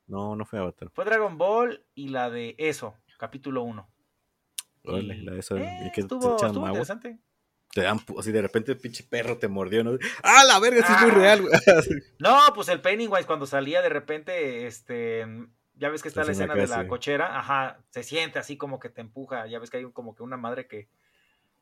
[0.05, 0.91] No, no fue Avatar.
[0.93, 3.89] Fue Dragon Ball y la de eso, capítulo 1.
[4.83, 5.55] Órale, la de esa.
[5.57, 7.17] Eh, que te estuvo, echan estuvo interesante.
[7.73, 9.97] Te dan, así de repente el pinche perro te mordió, ¿no?
[10.21, 10.81] ¡Ah, la verga!
[10.81, 11.13] Eso es muy Ah.
[11.15, 11.51] real, güey.
[12.19, 15.25] No, pues el Pennywise cuando salía de repente, este,
[15.77, 18.89] ya ves que está la escena de la cochera, ajá, se siente así como que
[18.89, 20.87] te empuja, ya ves que hay como que una madre que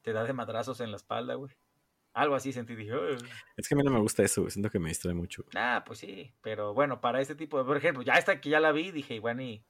[0.01, 1.51] te da de madrazos en la espalda, güey.
[2.13, 3.17] Algo así sentí, dije, "Ugh".
[3.57, 4.51] Es que a mí no me gusta eso, güey.
[4.51, 5.43] Siento que me distrae mucho.
[5.55, 8.59] ah, pues sí, pero bueno, para este tipo de, por ejemplo, ya esta que ya
[8.59, 9.63] la vi, dije, bueno, y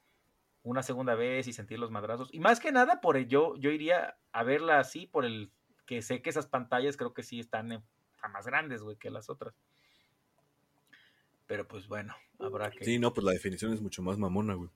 [0.64, 2.30] una segunda vez y sentir los madrazos.
[2.34, 5.52] Y más que nada, por el, yo, yo iría a verla así, por el
[5.86, 7.84] que sé que esas pantallas creo que sí están en-
[8.22, 9.54] a más grandes, güey, que las otras.
[11.48, 12.86] Pero pues bueno, habrá que...
[12.86, 14.70] Sí, no, pues la definición es mucho más mamona, güey.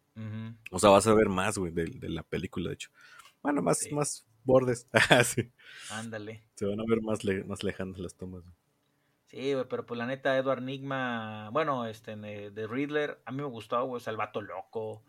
[0.72, 2.90] O sea, vas a ver más, güey, de, de la película, de hecho.
[3.42, 4.88] Bueno, más, más bordes.
[5.10, 5.52] Ah, sí.
[5.92, 6.44] Ándale.
[6.56, 8.44] Se van a ver más, le- más lejanas las tomas.
[8.44, 8.56] güey.
[9.28, 13.48] Sí, güey, pero pues la neta, Edward Nigma, bueno, este, de Riddler, a mí me
[13.48, 15.04] gustó, güey, o sea, el vato loco.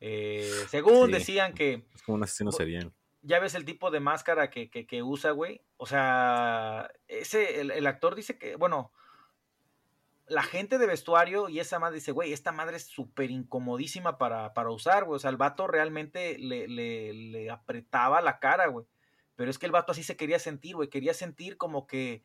[0.00, 1.12] Eh, según Sí.
[1.12, 2.92] decían que, Es como un asesino serial.
[3.22, 5.62] ya ves el tipo de máscara que, que, que usa, güey.
[5.76, 8.92] O sea, ese, el, el actor dice que, bueno,
[10.32, 14.54] la gente de vestuario y esa madre dice, güey, esta madre es súper incomodísima para,
[14.54, 15.16] para usar, güey.
[15.16, 18.86] O sea, el vato realmente le, le, le apretaba la cara, güey.
[19.36, 20.88] Pero es que el vato así se quería sentir, güey.
[20.88, 22.22] Quería sentir como que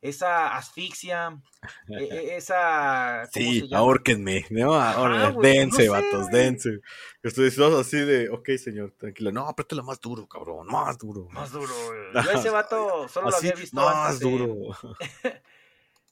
[0.00, 1.40] esa asfixia,
[1.88, 3.28] e- e- esa...
[3.32, 4.74] ¿cómo Sí, ahórquenme, ¿no?
[4.74, 6.80] Ahora, dense, no sé, vatos, dense.
[7.22, 9.32] Ustedes dos así de, ok, señor, tranquilo.
[9.32, 11.28] No, apriétalo más duro, cabrón, más duro.
[11.30, 12.24] Más duro, güey.
[12.24, 14.76] Yo ese vato solo lo había visto más antes duro.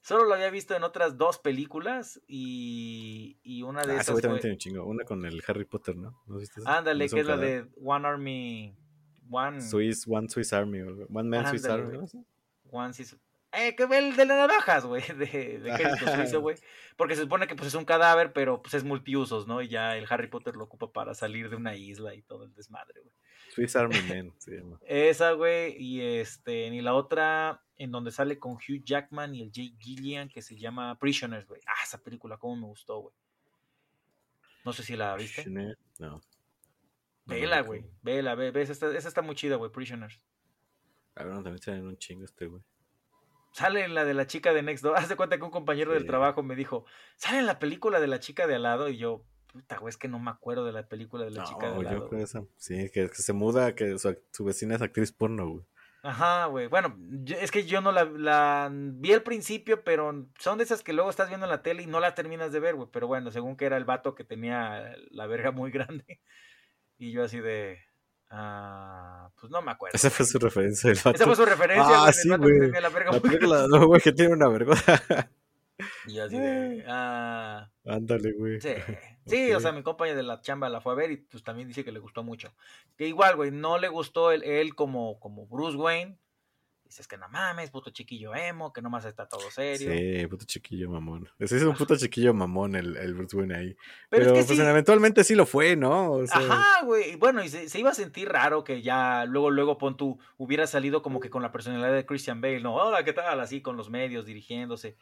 [0.05, 4.21] Solo lo había visto en otras dos películas y, y una de Ah, esas güey
[4.23, 4.41] también fue...
[4.43, 4.85] tiene un chingo.
[4.87, 6.23] Una con el Harry Potter, ¿no?
[6.27, 6.77] ¿No viste esa?
[6.77, 8.77] Ándale, ¿No que es la de One Army...
[9.31, 9.63] One...
[9.63, 10.83] Swiss, One Swiss Army.
[10.83, 11.99] One Man Swiss Army.
[12.71, 13.17] One Sis-
[13.53, 16.57] Eh, que ve el de las navajas, güey, de, de Ejército Suizo, güey.
[16.99, 19.63] Porque se supone que pues es un cadáver, pero pues es multiusos, ¿no?
[19.63, 22.53] Y ya el Harry Potter lo ocupa para salir de una isla y todo el
[22.53, 23.15] desmadre, güey.
[23.55, 24.79] Swiss Army Man se llama.
[24.87, 29.51] Esa, güey, y este, y la otra en donde sale con Hugh Jackman y el
[29.53, 31.61] Jake Gillian, que se llama Prisoners, güey.
[31.67, 33.15] Ah, esa película, cómo me gustó, güey.
[34.65, 35.45] No sé si la viste.
[35.45, 36.21] Schner- No.
[37.27, 37.85] Vela, güey.
[38.03, 40.21] Vela, ve, ve, esa está, esa está muy chida, güey, Prisoners.
[41.15, 42.63] A ver, también salen un chingo este, güey.
[43.53, 44.97] Sale en la de la chica de Next Door.
[44.99, 46.85] Haz de cuenta que un compañero del trabajo me dijo,
[47.17, 48.89] sale en la película de la chica de al lado.
[48.89, 49.25] Y yo,
[49.55, 51.77] puta, güey, es que no me acuerdo de la película de la chica de al
[51.77, 52.09] yo lado.
[52.09, 52.43] creo esa.
[52.57, 55.65] Sí, que, que se muda, que su, su vecina es actriz porno, güey.
[56.03, 56.67] Ajá, güey.
[56.67, 60.83] Bueno, yo- es que yo no la, la vi al principio, pero son de esas
[60.83, 62.89] que luego estás viendo en la tele y no la terminas de ver, güey.
[62.93, 66.05] Pero bueno, según que era el vato que tenía la verga muy grande.
[66.99, 67.79] Y yo así de...
[68.31, 69.97] Ah, pues no me acuerdo.
[69.97, 70.91] Esa fue su referencia.
[70.91, 71.17] del vato.
[71.17, 72.81] Esa fue su referencia, Ah, güey, sí, güey.
[72.83, 73.79] la verga muy película, grande.
[73.79, 75.03] no, güey, que tiene una vergüenza.
[76.07, 76.85] Y yo así de...
[76.89, 78.61] Ah, Ándale, güey.
[78.61, 78.71] Sí,
[79.27, 81.69] sí, o sea, mi compañero de la chamba la fue a ver y pues también
[81.69, 82.55] dice que le gustó mucho.
[82.97, 86.19] Que igual, güey, no le gustó él, él como, como Bruce Wayne.
[86.85, 89.91] Dices que no mames, puto chiquillo emo, que nomás está todo serio.
[89.91, 91.29] Sí, puto chiquillo mamón.
[91.39, 93.77] Ese es un puto chiquillo mamón el, el Bruce Wayne ahí.
[94.11, 94.65] Pero Pero, es que pues sí.
[94.65, 96.13] eventualmente sí lo fue, ¿no?
[96.13, 97.17] O sea, Ajá, güey.
[97.17, 100.67] Bueno, y se, se iba a sentir raro que ya luego, luego, pon tú, hubiera
[100.67, 102.75] salido como que con la personalidad de Christian Bale, ¿no?
[102.75, 103.41] Hola, ¿qué tal?
[103.41, 104.97] Así con los medios dirigiéndose.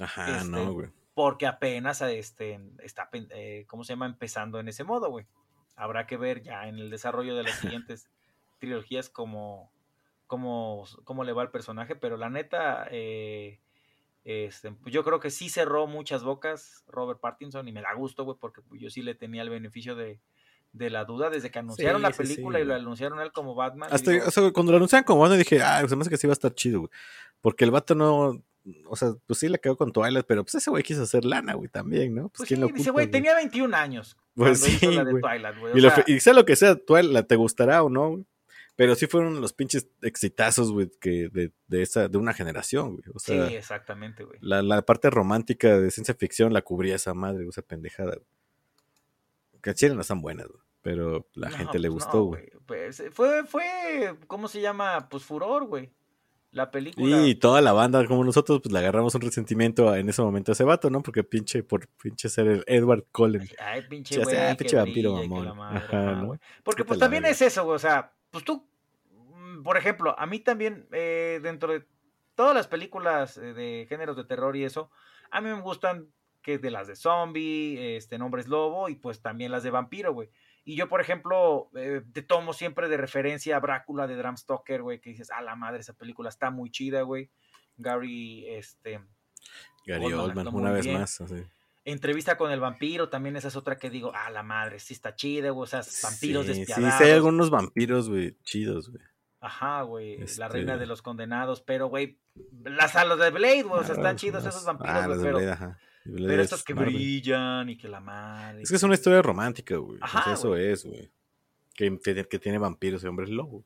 [0.00, 0.88] Ajá, Este, no, güey.
[1.14, 4.06] Porque apenas este, está, eh, ¿cómo se llama?
[4.06, 5.26] Empezando en ese modo, güey.
[5.76, 8.08] Habrá que ver ya en el desarrollo de las siguientes
[8.58, 9.70] trilogías cómo,
[10.26, 13.60] cómo, cómo le va al personaje, pero la neta, eh,
[14.24, 18.24] este, pues yo creo que sí cerró muchas bocas Robert Pattinson y me da gusto,
[18.24, 20.20] güey, porque yo sí le tenía el beneficio de,
[20.72, 23.54] de la duda desde que anunciaron la sí, sí, película y lo anunciaron él como
[23.54, 23.88] Batman.
[23.92, 26.10] Hasta, digo, o sea, güey, cuando lo anunciaron como bueno dije, ah, se me hace
[26.10, 26.90] que sí va a estar chido, güey.
[27.40, 28.42] Porque el vato no,
[28.88, 31.54] o sea, pues sí le quedó con Twilight, pero pues ese güey quiso hacer lana,
[31.54, 32.28] güey, también, ¿no?
[32.28, 34.16] Pues, pues quién sí, lo dice, güey, tenía 21 años.
[34.34, 35.22] Pues hizo sí, la de güey.
[35.22, 35.72] Twilight, güey.
[35.72, 38.24] o Y, sea, fe- y sea lo que sea, Twilight, te gustará o no, güey.
[38.76, 43.04] Pero sí fueron los pinches exitazos, güey, que de, de esa, de una generación, güey.
[43.14, 44.38] O sea, sí, exactamente, güey.
[44.40, 48.14] la, la parte romántica de ciencia ficción la cubría esa madre, o sea, pendejada.
[48.14, 48.26] güey.
[49.62, 50.60] Que chile no están buenas, güey.
[50.82, 52.48] Pero la No, gente le pues gustó, no, güey.
[52.64, 55.08] pues, fue, fue, ¿cómo se llama?
[55.10, 55.90] Pues furor, güey.
[56.52, 57.26] La película.
[57.26, 60.54] Y toda la banda, como nosotros, pues le agarramos un resentimiento en ese momento a
[60.54, 61.00] ese vato, ¿no?
[61.02, 63.48] Porque pinche, por pinche ser el Edward Cullen.
[63.58, 66.40] Ay, pinche sea, pinche vampiro mamón.
[66.64, 67.76] Porque pues también es eso, güey.
[67.76, 68.66] O sea, pues tú,
[69.12, 71.84] mm, por ejemplo, a mí también, eh, dentro de
[72.34, 74.90] todas las películas eh, de géneros de terror y eso,
[75.30, 76.08] a mí me gustan
[76.42, 80.30] que de las de zombie, este, nombres lobo y pues también las de vampiro, güey.
[80.64, 84.82] Y yo, por ejemplo, eh, te tomo siempre de referencia a Brácula de Bram Stoker,
[84.82, 87.30] güey, que dices, a la madre, esa película está muy chida, güey.
[87.76, 89.00] Gary, este...
[89.86, 91.00] Gary Oldman una vez bien.
[91.00, 91.20] más.
[91.20, 91.42] así.
[91.84, 95.14] Entrevista con el vampiro, también esa es otra que digo, ah, la madre, sí está
[95.14, 96.98] chida, güey, o sea, vampiros Sí, sí, despiadados.
[96.98, 99.02] sí hay algunos vampiros, güey, chidos, güey.
[99.40, 102.18] Ajá, güey, la Este- reina de los condenados, pero, güey,
[102.62, 105.24] las a los de Blade, güey, o sea, están chidos esos vampiros, ah, güey, de
[105.24, 105.78] pero, Blade, ajá.
[106.16, 106.94] Pero es estos que Marvel.
[106.94, 108.62] brillan y que la madre.
[108.62, 109.98] Es que es una historia romántica, güey.
[110.00, 110.68] Ajá, eso güey.
[110.68, 111.10] es, güey.
[111.74, 113.64] Que, tiene- que tiene vampiros y hombres lobo.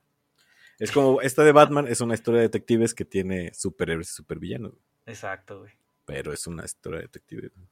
[0.79, 4.73] Es como, esta de Batman es una historia de detectives que tiene superhéroes y supervillanos.
[4.73, 4.83] güey.
[5.07, 5.73] Exacto, güey.
[6.05, 7.53] Pero es una historia de detectives.
[7.55, 7.69] güey.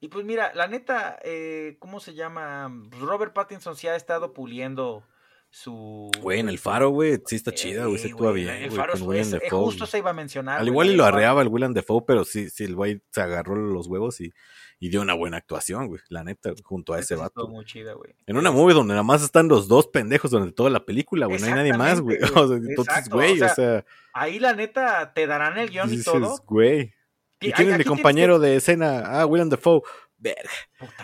[0.00, 2.72] Y pues mira, la neta, eh, ¿cómo se llama?
[3.00, 5.04] Robert Pattinson sí ha estado puliendo
[5.50, 6.10] su...
[6.20, 7.98] Güey, en el faro, güey, sí está chida, güey.
[7.98, 10.60] Se actúa bien, el güey, faro es- Dafoe, justo se iba a mencionar.
[10.60, 13.56] Al igual y lo arreaba el William Dafoe, pero sí, sí, el güey se agarró
[13.56, 14.32] los huevos y,
[14.78, 16.00] y dio una buena actuación, güey.
[16.08, 17.48] La neta, junto a ese vato.
[17.48, 18.14] muy chida, güey.
[18.26, 21.40] En una movie donde nada más están los dos pendejos durante toda la película, güey.
[21.40, 22.18] No hay nadie más, güey.
[22.36, 26.38] O sea, entonces, güey, o sea, Ahí la neta te darán el guion y todo.
[26.46, 26.94] güey.
[27.40, 29.02] ¿Y quién es mi compañero de escena?
[29.04, 29.80] Ah, William Dafoe.
[30.18, 30.50] Verga.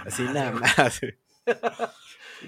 [0.05, 1.01] Así nada más.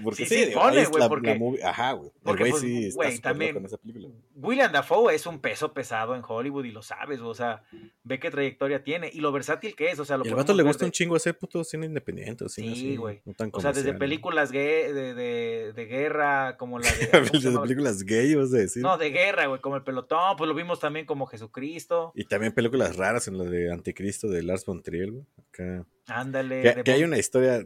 [0.02, 2.08] Porque Sí, sí, pone, es güey, porque- movie- Ajá, güey.
[2.08, 4.08] El porque, güey pues, sí está súper también- esa película.
[4.36, 7.62] William Dafoe es un peso pesado en Hollywood y lo sabes, o sea,
[8.04, 10.54] ve qué trayectoria tiene y lo versátil que es, o sea, lo Y al vato
[10.54, 13.20] le gusta de- un chingo hacer puto cine independiente, cine Sí, güey.
[13.24, 16.90] no O sea, desde películas gay, de, de, de guerra, como la de...
[17.12, 17.28] güey.
[17.30, 18.82] ¿cómo se Desde películas gay, vas a decir.
[18.82, 22.12] No, de guerra, güey, como el pelotón, pues lo vimos también como Jesucristo.
[22.14, 25.24] Y también películas raras en la de Anticristo de Lars von Trier, güey.
[25.48, 25.86] Acá.
[26.08, 26.62] Ándale.
[26.62, 27.64] Que, que hay una historia,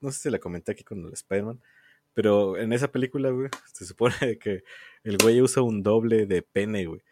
[0.00, 1.60] no sé si la comenté aquí con el Spider-Man,
[2.16, 4.64] pero en esa película, güey, se supone que
[5.04, 7.02] el güey usa un doble de pene, güey.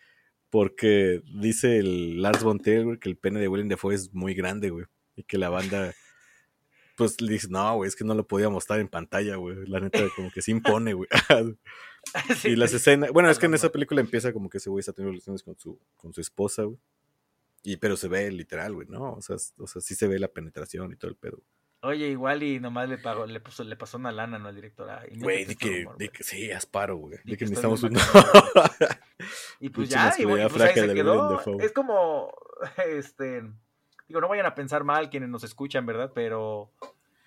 [0.48, 4.34] Porque dice el Lars von Trier, güey, que el pene de Willem Dafoe es muy
[4.34, 4.86] grande, güey.
[5.14, 5.92] Y que la banda,
[6.96, 9.66] pues le dice, no, güey, es que no lo podía mostrar en pantalla, güey.
[9.66, 11.08] La neta, como que se impone, güey.
[12.44, 14.92] y las escenas, bueno, es que en esa película empieza como que ese güey está
[14.92, 16.78] teniendo relaciones con su, con su esposa, güey.
[17.64, 19.14] Y, pero se ve literal, güey, ¿no?
[19.14, 21.42] O sea, o sea, sí se ve la penetración y todo el pedo.
[21.80, 24.48] Oye, igual y nomás le pagó, le puso, le pasó una lana, ¿no?
[24.48, 24.88] Al director.
[25.16, 27.18] Güey, di que, humor, di que sí, Asparo, güey.
[27.18, 27.94] Di Di que que necesitamos un...
[29.60, 31.60] Y pues ya, y bueno, pues ahí se quedó.
[31.60, 32.34] Es como,
[32.88, 33.42] este,
[34.08, 36.12] digo, no vayan a pensar mal quienes nos escuchan, ¿verdad?
[36.14, 36.70] Pero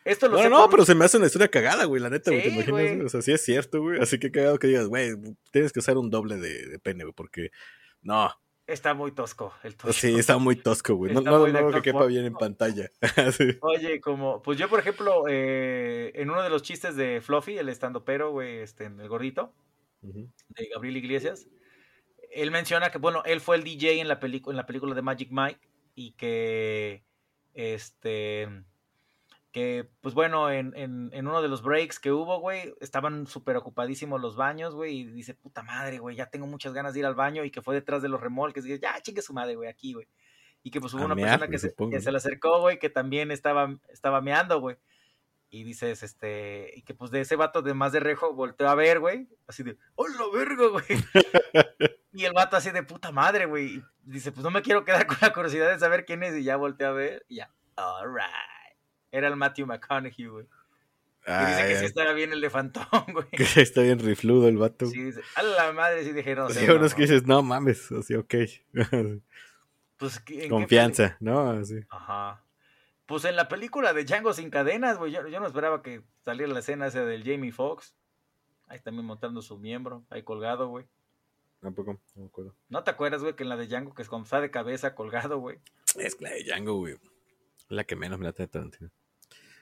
[0.05, 2.09] esto lo No, sé no, por- pero se me hace una historia cagada, güey, la
[2.09, 2.71] neta, güey, ¿te imaginas?
[2.71, 2.95] güey.
[2.95, 3.05] güey?
[3.05, 3.99] O sea, sí es cierto, güey.
[4.01, 5.13] Así que cagado que digas, güey,
[5.51, 7.51] tienes que usar un doble de, de pene, güey, porque...
[8.01, 8.31] No,
[8.67, 9.93] Está muy tosco el tosco.
[9.93, 11.13] sí, está muy tosco, güey.
[11.13, 12.91] No, Está no, no, que quepa bien en pantalla.
[13.31, 13.57] Sí.
[13.61, 17.69] Oye, como, pues yo, por ejemplo, eh, en uno de los chistes de Fluffy, el
[17.69, 19.53] estando pero, güey, este, en el gordito,
[20.01, 21.47] de Gabriel Iglesias,
[22.29, 25.29] él menciona que, bueno, él fue el DJ en la, en la película de Magic
[25.31, 25.59] Mike
[25.95, 27.03] y que,
[27.53, 28.49] este,
[29.57, 33.57] que, pues bueno, en, en, en uno de los breaks que hubo, güey, estaban súper
[33.57, 37.07] ocupadísimos los baños, güey, y dice, puta madre, güey, ya tengo muchas ganas de ir
[37.07, 39.55] al baño y que fue detrás de los remolques, y dice, ya, chingue su madre,
[39.55, 40.07] güey, aquí, güey.
[40.61, 42.77] Y que pues hubo A una mear, persona que se, que se le acercó, güey,
[42.77, 44.77] que también estaba, estaba meando, güey.
[45.49, 48.75] Y dices, este, y que pues de ese vato de más de rejo volteó a
[48.75, 50.85] ver, güey, así de, ¡hola, verga, güey!
[52.13, 53.81] y el vato así de puta madre, güey.
[54.03, 56.57] Dice, pues no me quiero quedar con la curiosidad de saber quién es, y ya
[56.57, 58.56] volteó a ver, y ya, alright.
[59.11, 60.45] Era el Matthew McConaughey, güey.
[61.27, 63.27] Y dice que sí ay, estaba bien el elefantón, güey.
[63.31, 64.85] que está bien rifludo el vato.
[64.85, 66.61] Sí, dice, a la madre, sí dije, no sé.
[66.61, 68.35] hay unos que dices, no mames, así, ok.
[69.97, 71.49] Pues, ¿en qué Confianza, ¿no?
[71.49, 71.79] Así.
[71.89, 72.43] Ajá.
[73.07, 76.53] Pues en la película de Django sin cadenas, güey, yo, yo no esperaba que saliera
[76.53, 77.95] la escena esa del Jamie Foxx.
[78.67, 80.85] Ahí también montando su miembro, ahí colgado, güey.
[81.61, 82.53] Tampoco, no me acuerdo.
[82.69, 84.93] ¿No te acuerdas, güey, que en la de Django, que es cuando está de cabeza
[84.93, 85.57] colgado, güey?
[85.95, 86.97] Es la de Django, güey.
[87.69, 88.91] La que menos me late de Tarantino.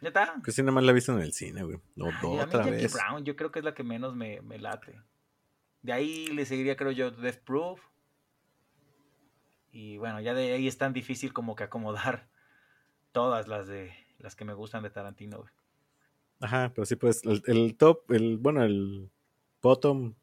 [0.02, 0.42] ¿Neta?
[0.44, 1.80] Que sí, nada más la he visto en el cine, güey.
[1.96, 2.94] No, Ay, otra Jackie vez.
[2.94, 5.02] Brown, yo creo que es la que menos me, me late.
[5.82, 7.80] De ahí le seguiría, creo yo, Death Proof.
[9.72, 12.28] Y bueno, ya de ahí es tan difícil como que acomodar
[13.12, 15.50] todas las de las que me gustan de Tarantino, güey.
[16.42, 19.10] Ajá, pero sí, pues, el, el top, el, bueno, el
[19.62, 20.14] bottom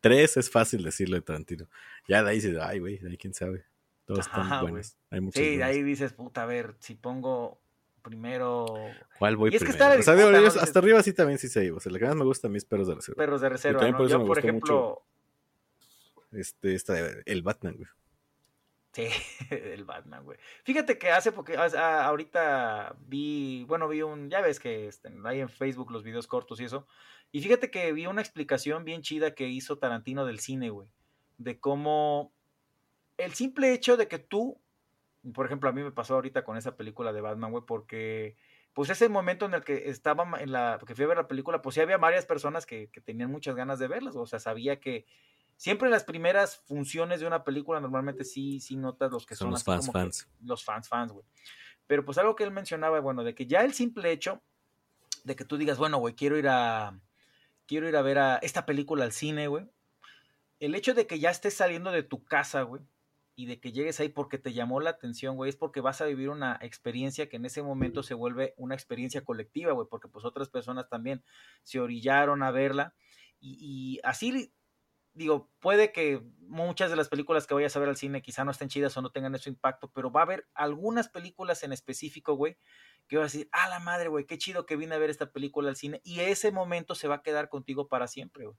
[0.00, 1.68] 3 es fácil decirlo de Tarantino.
[2.08, 3.64] Ya de ahí se ay, güey, de ahí quién sabe.
[4.06, 4.70] Todos están Ajá, güey.
[4.72, 4.96] buenos.
[5.10, 7.60] Hay muchos Sí, de ahí dices, puta, a ver, si pongo
[8.02, 8.66] primero.
[9.18, 9.62] ¿Cuál voy Y es
[10.56, 11.72] hasta arriba sí también sí sé.
[11.72, 13.16] O sea, la que más me gusta a mí es Perros de Reserva.
[13.18, 13.98] Perros de Y reserva, también ¿no?
[13.98, 15.02] por eso Yo, me por gustó ejemplo,
[16.30, 17.88] mucho este, esta de- el Batman, güey.
[18.92, 19.08] Sí,
[19.50, 20.38] el Batman, güey.
[20.64, 25.48] Fíjate que hace porque ahorita vi, bueno, vi un, ya ves que este, hay en
[25.48, 26.86] Facebook los videos cortos y eso.
[27.32, 30.88] Y fíjate que vi una explicación bien chida que hizo Tarantino del cine, güey.
[31.38, 32.32] De cómo
[33.18, 34.60] el simple hecho de que tú,
[35.32, 38.36] por ejemplo, a mí me pasó ahorita con esa película de Batman, güey, porque
[38.72, 41.62] pues ese momento en el que estaba en la, que fui a ver la película,
[41.62, 44.80] pues sí había varias personas que, que tenían muchas ganas de verlas, o sea, sabía
[44.80, 45.06] que
[45.56, 49.46] siempre en las primeras funciones de una película normalmente sí, sí notas los que Son
[49.46, 50.28] son, los fans, como fans.
[50.42, 51.24] los fans, fans, güey.
[51.86, 54.42] Pero pues algo que él mencionaba, bueno, de que ya el simple hecho
[55.24, 57.00] de que tú digas, bueno, güey, quiero ir a,
[57.66, 59.66] quiero ir a ver a esta película al cine, güey.
[60.58, 62.82] El hecho de que ya estés saliendo de tu casa, güey,
[63.36, 66.06] y de que llegues ahí porque te llamó la atención, güey, es porque vas a
[66.06, 70.24] vivir una experiencia que en ese momento se vuelve una experiencia colectiva, güey, porque pues
[70.24, 71.22] otras personas también
[71.62, 72.94] se orillaron a verla.
[73.38, 74.54] Y, y así,
[75.12, 78.52] digo, puede que muchas de las películas que vayas a ver al cine quizá no
[78.52, 82.36] estén chidas o no tengan ese impacto, pero va a haber algunas películas en específico,
[82.36, 82.56] güey,
[83.06, 85.30] que vas a decir, ah, la madre, güey, qué chido que vine a ver esta
[85.30, 86.00] película al cine.
[86.04, 88.56] Y ese momento se va a quedar contigo para siempre, güey.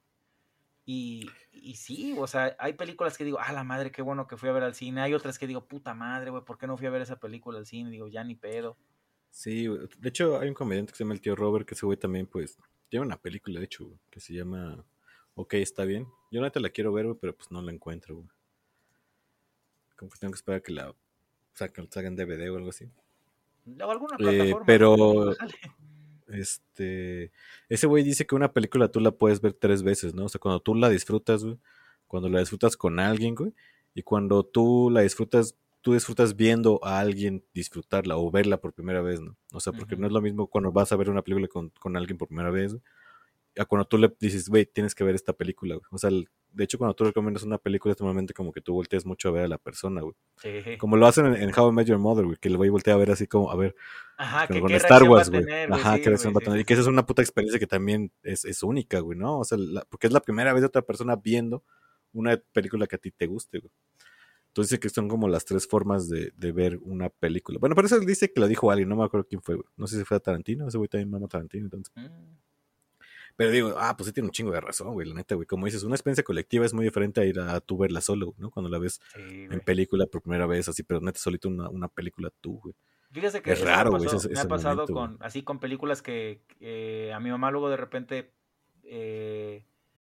[0.90, 4.38] Y, y sí, o sea, hay películas que digo, ah, la madre, qué bueno que
[4.38, 5.02] fui a ver al cine.
[5.02, 7.58] Hay otras que digo, puta madre, güey, ¿por qué no fui a ver esa película
[7.58, 7.90] al cine?
[7.90, 8.78] Digo, ya ni pedo.
[9.30, 9.80] Sí, güey.
[9.98, 12.26] de hecho hay un comediante que se llama el tío Robert, que ese güey también,
[12.26, 12.56] pues,
[12.88, 14.82] tiene una película, de hecho, güey, que se llama
[15.34, 16.08] Ok, está bien.
[16.32, 18.28] Yo neta la quiero ver, güey, pero pues no la encuentro, güey.
[19.94, 20.94] Como que tengo que esperar a que la
[21.52, 22.90] saquen, saquen DVD o algo así.
[23.82, 24.64] O alguna Eh, plataforma.
[24.66, 25.34] pero ¿no?
[25.34, 25.54] Jale.
[26.32, 27.32] Este
[27.68, 30.24] ese güey dice que una película tú la puedes ver tres veces, ¿no?
[30.26, 31.58] O sea, cuando tú la disfrutas, güey,
[32.06, 33.52] cuando la disfrutas con alguien, güey,
[33.94, 39.00] y cuando tú la disfrutas, tú disfrutas viendo a alguien disfrutarla o verla por primera
[39.02, 39.36] vez, ¿no?
[39.52, 41.96] O sea, porque no es lo mismo cuando vas a ver una película con, con
[41.96, 42.82] alguien por primera vez, güey,
[43.58, 45.86] a cuando tú le dices, güey, tienes que ver esta película, güey.
[45.90, 48.72] O sea, el- de hecho, cuando tú recomiendas una película, es normalmente como que tú
[48.74, 50.14] volteas mucho a ver a la persona, güey.
[50.36, 50.76] Sí.
[50.78, 52.94] Como lo hacen en, en How I Met Your Mother, güey, que el güey voltea
[52.94, 53.74] a ver así como, a ver,
[54.16, 55.44] Ajá, que con Star Wars, güey.
[55.70, 56.60] Ajá, sí, qué reacción va a tener.
[56.60, 59.38] Y que esa es una puta experiencia que también es, es única, güey, ¿no?
[59.38, 61.62] O sea, la- porque es la primera vez de otra persona viendo
[62.12, 63.70] una película que a ti te guste, güey.
[64.48, 67.58] Entonces dice que son como las tres formas de, de ver una película.
[67.60, 69.66] Bueno, por eso dice que lo dijo alguien, no me acuerdo quién fue, güey.
[69.76, 71.92] No sé si fue a Tarantino, ese güey también mama Tarantino, entonces.
[71.94, 72.32] Mm.
[73.38, 75.46] Pero digo, ah, pues sí tiene un chingo de razón, güey, la neta, güey.
[75.46, 78.50] Como dices, una experiencia colectiva es muy diferente a ir a, tú verla solo, ¿no?
[78.50, 82.30] Cuando la ves en película por primera vez, así, pero neta, solito una, una película
[82.40, 82.74] tú, güey.
[83.12, 84.04] Fíjese que es me raro, ha güey.
[84.04, 87.50] pasado- ese- me ha pasado momento, con, así con películas que eh, a mi mamá
[87.52, 88.32] luego de repente
[88.82, 89.64] eh,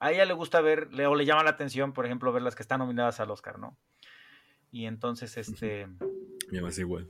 [0.00, 2.56] A ella le gusta ver, le, o le llama la atención, por ejemplo, ver las
[2.56, 3.78] que están nominadas al Oscar, ¿no?
[4.72, 5.86] Y entonces, este,
[6.50, 7.08] es igual.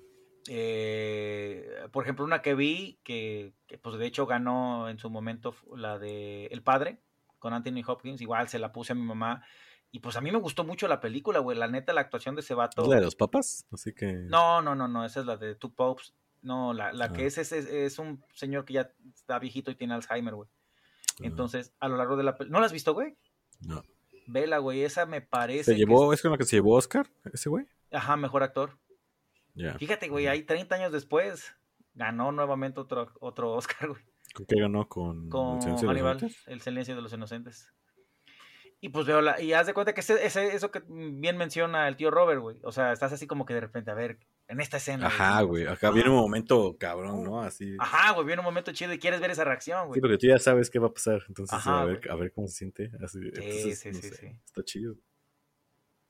[0.48, 5.54] eh, por ejemplo, una que vi, que, que, pues de hecho ganó en su momento
[5.76, 6.98] la de El Padre,
[7.38, 9.44] con Anthony Hopkins, igual se la puse a mi mamá,
[9.92, 12.42] y pues a mí me gustó mucho la película, güey, la neta, la actuación de
[12.42, 12.82] ese vato.
[12.82, 13.66] ¿Es la de los papas?
[13.72, 14.12] Así que.
[14.12, 16.14] No, no, no, no, esa es la de Two Popes.
[16.42, 17.26] No, la, la que Ah.
[17.26, 20.48] es, es- es un señor que ya está viejito y tiene Alzheimer, güey.
[21.22, 22.36] Entonces, a lo largo de la.
[22.48, 23.16] ¿No la has visto, güey?
[23.60, 23.82] No.
[24.26, 25.64] Vela, güey, esa me parece...
[25.64, 27.66] ¿Se que llevó, es con la que se llevó Oscar, ese güey?
[27.90, 28.78] Ajá, mejor actor.
[29.54, 29.76] Ya.
[29.76, 31.52] Fíjate, güey, ahí 30 años después
[31.94, 34.02] ganó nuevamente otro, otro Oscar, güey.
[34.34, 34.88] ¿Con qué ganó?
[34.88, 35.58] Con, Con
[36.46, 37.72] El silencio de los inocentes.
[38.82, 41.86] Y pues veo la, y haz de cuenta que ese, ese- eso que bien menciona
[41.86, 42.56] el tío Robert, güey.
[42.62, 44.18] O sea, estás así como que de repente, a ver,
[44.48, 45.06] en esta escena.
[45.08, 45.66] Ajá, güey.
[45.66, 47.42] Acá viene un momento cabrón, ¿no?
[47.42, 47.76] Así.
[47.78, 49.96] Ajá, güey, viene un momento chido y quieres ver esa reacción, güey.
[49.96, 51.22] Sí, porque tú ya sabes qué va a pasar.
[51.28, 52.90] Entonces, Ajá, a, ver, a ver cómo se siente.
[53.04, 54.26] Así, entonces, sí, no sí, sé, sí.
[54.46, 54.94] Está chido.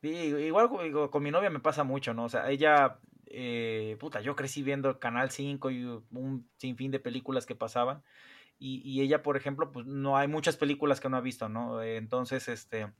[0.02, 2.24] Sí, igual con- digo, con mi novia me pasa mucho, ¿no?
[2.24, 7.44] O sea, ella, eh, puta, yo crecí viendo Canal 5 y un sinfín de películas
[7.46, 8.02] que pasaban.
[8.62, 11.82] Y, y ella, por ejemplo, pues no hay muchas películas que no ha visto, ¿no?
[11.82, 12.92] Entonces, este,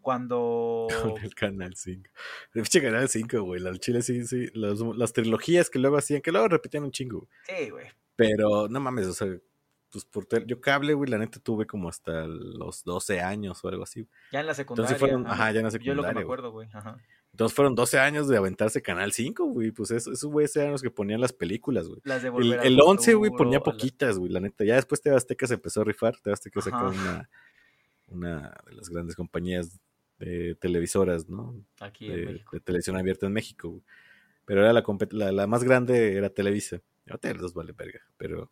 [0.00, 0.88] cuando...
[1.02, 2.10] Con el Canal 5.
[2.54, 3.60] El pinche Canal 5, güey.
[3.60, 4.48] La Chile sí, sí.
[4.54, 7.28] Las, las trilogías que luego hacían, que luego repetían un chingo.
[7.42, 7.86] Sí, güey.
[8.16, 9.28] Pero no mames, o sea,
[9.92, 13.84] pues por yo cable, güey, la neta tuve como hasta los 12 años o algo
[13.84, 14.08] así.
[14.32, 14.94] Ya en la secundaria.
[14.94, 16.22] Entonces fueron, ajá, ya en la Yo lo que me secundaria.
[16.22, 16.68] acuerdo, güey.
[16.72, 16.96] Ajá.
[17.38, 19.70] Entonces fueron 12 años de aventarse Canal 5, güey.
[19.70, 22.00] Pues eso, esos güeyes eran los que ponían las películas, güey.
[22.02, 24.64] Las de El, el 11, güey, ponía poquitas, güey, la neta.
[24.64, 26.16] Ya después TV Azteca se empezó a rifar.
[26.18, 27.30] TV Azteca sacó una,
[28.08, 29.78] una de las grandes compañías
[30.18, 31.54] de televisoras, ¿no?
[31.78, 32.56] Aquí en de, México.
[32.56, 33.82] de televisión abierta en México, güey.
[34.44, 36.80] Pero era la, la, la más grande era Televisa.
[37.08, 38.50] Ahorita los dos vale verga, pero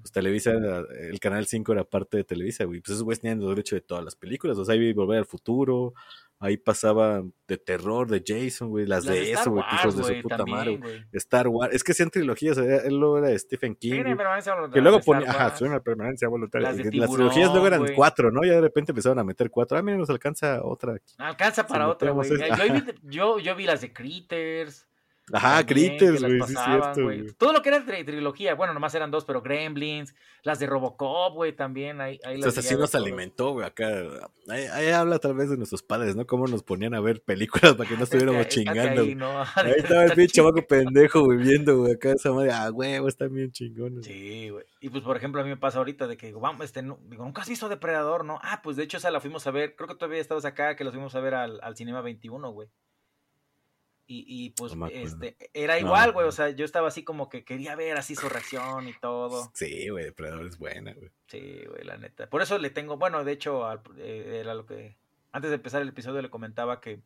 [0.00, 2.80] pues Televisa, era- el canal 5 era parte de Televisa, güey.
[2.80, 4.58] Pues esos güeyes tenían los derechos de todas las películas.
[4.58, 5.94] O sea, ahí Volver al Futuro,
[6.40, 10.22] ahí pasaba de terror, de Jason, güey, las, Las de, eso, güey, hijos de su
[10.22, 11.04] puta también, madre, güey.
[11.12, 14.04] Star Wars, es que hacían trilogías, o sea, él luego era de Stephen King, Tiene
[14.04, 16.68] güey, permanencia voluntaria que luego ponía, ajá, una permanencia voluntaria.
[16.68, 17.94] Las de Las, Tiburón, trilogías luego eran güey.
[17.94, 18.42] cuatro, ¿no?
[18.42, 19.76] Ya de repente empezaron a meter cuatro.
[19.76, 20.94] Ah, mira, nos alcanza otra.
[20.94, 21.14] aquí.
[21.18, 22.30] Alcanza para Si otra, güey.
[23.02, 24.89] yo, yo vi las de Critters.
[25.32, 27.34] Ajá, también, Critters, güey, sí cierto.
[27.38, 31.34] Todo lo que era tri- trilogía, bueno, nomás eran dos, pero Gremlins, las de Robocop,
[31.34, 32.00] güey, también.
[32.00, 33.88] Ahí, ahí las Entonces así nos alimentó, güey, acá.
[34.48, 36.26] Ahí, ahí habla tal vez de nuestros padres, ¿no?
[36.26, 38.82] Cómo nos ponían a ver películas para que no estuviéramos chingando.
[38.82, 39.14] ahí, güey.
[39.14, 39.40] ¿no?
[39.40, 42.50] Ahí estaba el pinche chamaco pendejo, güey, viendo, güey, acá esa madre.
[42.52, 44.06] Ah, huevo, están bien chingones.
[44.06, 44.64] Sí, güey.
[44.80, 46.98] Y pues, por ejemplo, a mí me pasa ahorita de que, digo, vamos, este, no-
[47.04, 48.38] digo, nunca has visto Depredador, ¿no?
[48.42, 50.84] Ah, pues de hecho esa la fuimos a ver, creo que todavía estabas acá, que
[50.84, 52.68] la fuimos a ver al, al Cinema 21, güey.
[54.12, 57.28] Y, y pues, No este, era igual, no, güey, o sea, yo estaba así como
[57.28, 59.52] que quería ver así su reacción y todo.
[59.54, 61.10] Sí, güey, Depredador es buena, güey.
[61.28, 62.28] Sí, güey, la neta.
[62.28, 64.96] Por eso le tengo, bueno, de hecho, al- eh, era lo que,
[65.30, 67.02] antes de empezar el episodio le comentaba que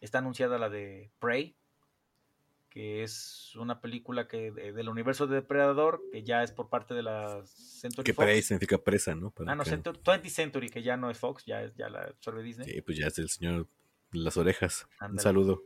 [0.00, 1.56] está anunciada la de Prey,
[2.70, 6.94] que es una película que de- del universo de Depredador, que ya es por parte
[6.94, 8.26] de la Century Que Fox.
[8.26, 9.30] prey significa presa, ¿no?
[9.32, 9.64] Para Ah, no.
[9.64, 12.68] Century, 20th Century, que ya no es Fox, ya, es, ya la absorbe Disney.
[12.68, 13.66] Sí, pues ya es el señor
[14.12, 14.86] las orejas.
[15.00, 15.64] Un saludo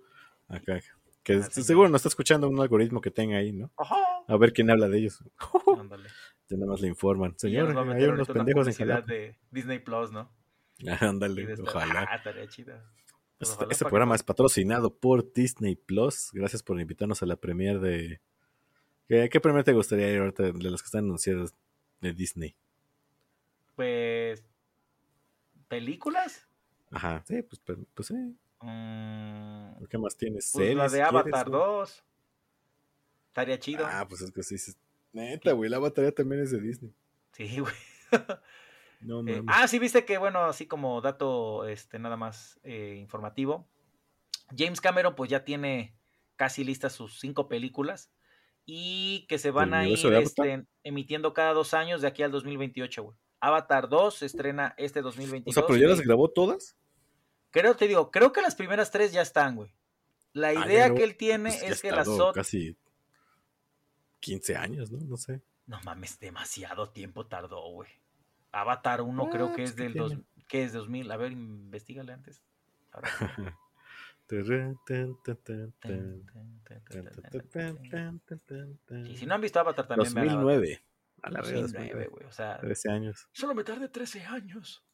[0.53, 0.81] acá.
[1.23, 3.71] Que Ah, sí, seguro nos está escuchando un algoritmo que tenga ahí, ¿no?
[3.77, 3.97] Ajá.
[4.27, 5.23] A ver quién habla de ellos.
[5.79, 6.09] Ándale.
[6.49, 7.39] Ya nada más le informan.
[7.39, 10.31] Señor, hay unos pendejos en de Disney Plus, ¿no?
[11.01, 12.07] Ándale, estar- ojalá.
[12.11, 12.85] Ah, estaría chida.
[13.39, 16.31] Pues Este, ojalá este que programa es patrocinado por Disney Plus.
[16.33, 18.21] Gracias por invitarnos a la premier de.
[19.09, 21.55] ¿Qué, qué premier te gustaría ir ahorita de las que están anunciadas
[22.01, 22.57] de Disney?
[23.77, 24.45] Pues.
[25.69, 26.47] ¿Películas?
[26.91, 28.15] Ajá, sí, pues, pues, pues sí.
[28.63, 30.51] Mm, ¿Qué más tienes?
[30.53, 31.61] pues la ¿Series de Avatar güey?
[31.61, 32.05] 2.
[33.29, 33.87] Estaría chido.
[33.87, 34.59] Ah, pues es que sí.
[34.59, 34.73] sí.
[35.13, 36.93] Neta, güey, la batería también es de Disney.
[37.33, 37.75] Sí, güey.
[39.01, 43.67] No, Eh, ah, sí, viste que, bueno, así como dato este, nada más eh, informativo.
[44.57, 45.95] James Cameron, pues ya tiene
[46.37, 48.13] casi listas sus cinco películas
[48.65, 50.23] y que se van a ir Avatar?
[50.23, 53.17] este, emitiendo cada dos años de aquí al 2028, güey.
[53.41, 55.53] Avatar 2 se estrena este o 2022.
[55.53, 56.77] sea, pero ya las grabó todas.
[57.53, 59.73] Creo, te digo, creo que las primeras tres ya están, güey.
[60.33, 60.95] La Ah, idea grabó.
[60.97, 62.47] que él tiene Pues es que las otras...
[62.47, 62.77] Casi
[64.21, 64.99] 15 años, ¿no?
[65.05, 65.41] No sé.
[65.67, 67.91] No mames, demasiado tiempo tardó, güey.
[68.53, 70.13] Avatar 1 creo Ah, que pues, es ¿qué del dos,
[70.49, 71.11] que es 2000.
[71.13, 72.43] A ver, investigale antes.
[72.91, 73.11] Ahora.
[79.07, 80.45] Y si no han visto Avatar también vean Avatar.
[80.45, 80.85] 2009.
[81.23, 82.25] A la verga, 2009, güey.
[82.27, 83.29] O sea, 13 años.
[83.33, 84.85] solo me tardé 13 años.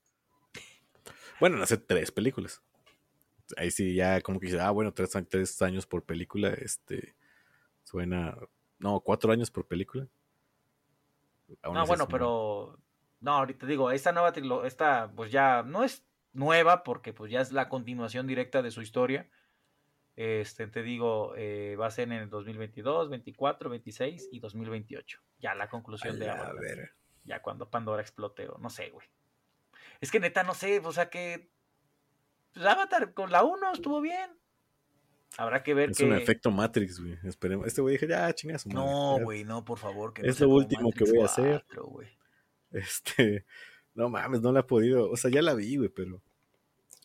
[1.40, 2.62] Bueno, no hace tres películas.
[3.56, 7.14] Ahí sí, ya como que dice, ah, bueno, tres, tres años por película, este,
[7.82, 8.36] suena,
[8.78, 10.06] no, cuatro años por película.
[11.62, 12.78] Aún No, bueno, pero.
[13.20, 17.40] No, ahorita digo, esta nueva trilogía, esta, pues ya no es nueva, porque pues ya
[17.40, 19.28] es la continuación directa de su historia.
[20.14, 25.20] Este, te digo, eh, va a ser en el 2022, 24, 26 y 2028.
[25.38, 26.92] Ya la conclusión de Avatar.
[27.24, 29.06] Ya cuando Pandora explote, o no sé, güey.
[30.00, 31.50] Es que neta, no sé, o sea que.
[32.54, 34.30] pues, Avatar con la 1 estuvo bien.
[35.36, 36.04] Habrá que ver Es que.
[36.04, 37.18] un efecto Matrix, güey.
[37.24, 37.66] Esperemos.
[37.66, 38.86] Este güey dije, ya, chinga su madre.
[38.86, 39.24] No, ya".
[39.24, 40.12] güey, no, por favor.
[40.14, 41.64] Que no Es lo último que voy a hacer.
[41.66, 42.08] 4, güey.
[42.72, 43.44] Este,
[43.94, 45.10] no mames, no la he podido.
[45.10, 46.22] O sea, ya la vi, güey, pero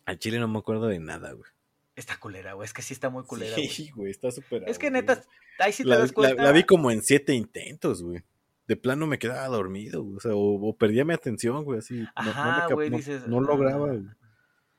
[0.05, 1.49] al chile no me acuerdo de nada, güey.
[1.95, 2.65] Está culera, güey.
[2.65, 3.55] Es que sí está muy culera.
[3.55, 4.63] Sí, güey, está súper.
[4.67, 5.21] Es que neta,
[5.59, 6.43] ahí sí te la, das la- cuenta.
[6.43, 8.23] la vi como en siete intentos, güey.
[8.67, 10.17] De plano me quedaba dormido, güey.
[10.17, 11.95] O sea, o, o perdía mi atención, güey, así.
[11.95, 13.91] No, no, Ajá, cap- güey, no- dices, no lograba ah.
[13.91, 14.03] güey,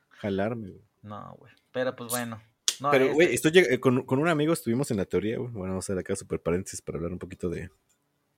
[0.09, 0.83] jalarme, güey.
[1.03, 1.53] No, güey.
[1.71, 2.41] Pero pues bueno.
[2.79, 5.51] No, Pero, este- güey, estoy eh, con, con un amigo estuvimos en la teoría, güey.
[5.51, 7.69] Bueno, vamos a hacer acá super paréntesis para hablar un poquito de,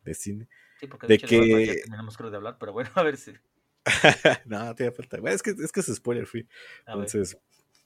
[0.04, 0.48] de cine.
[0.80, 1.66] Sí, porque de de, hecho que.
[1.66, 3.34] ya terminamos creo de hablar, pero bueno, a ver si.
[4.45, 5.18] no, te falta.
[5.18, 6.48] Güey, es que es que es spoiler free.
[6.86, 7.06] A ver.
[7.06, 7.38] Entonces,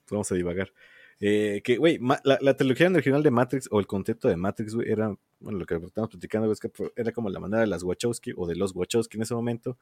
[0.09, 0.74] vamos a divagar.
[1.20, 4.89] Eh, que, güey, la, la trilogía original de Matrix o el concepto de Matrix, güey,
[4.91, 8.34] era, bueno, lo que estamos platicando, es que era como la manera de las Wachowski
[8.38, 9.78] o de los Wachowski en ese momento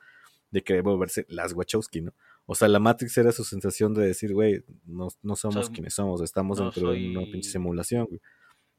[0.52, 2.14] de querer volverse las Wachowski, ¿no?
[2.48, 5.94] O sea, la Matrix era su sensación de decir, güey, no, no somos Soy- quienes
[5.94, 8.20] somos, estamos no dentro de una pinche simulación, güey.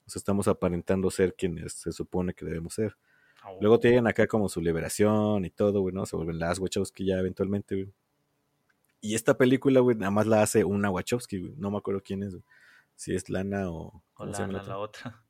[0.07, 2.97] O sea, estamos aparentando ser quienes se supone que debemos ser.
[3.45, 3.57] Oh.
[3.61, 6.05] Luego tienen acá como su liberación y todo, güey, ¿no?
[6.07, 7.93] Se vuelven las Wachowski ya eventualmente, güey.
[9.01, 11.55] Y esta película, güey, nada más la hace una Wachowski, güey.
[11.57, 12.45] No me acuerdo quién es, güey.
[12.97, 13.87] si es Lana o...
[13.87, 15.23] O ¿cómo se llama Lana, la otra.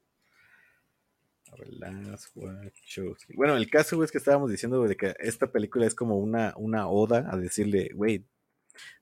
[1.52, 3.34] A Last Wachowski.
[3.34, 6.54] Bueno, el caso, güey, es que estábamos diciendo de que esta película es como una,
[6.56, 8.24] una oda a decirle, güey,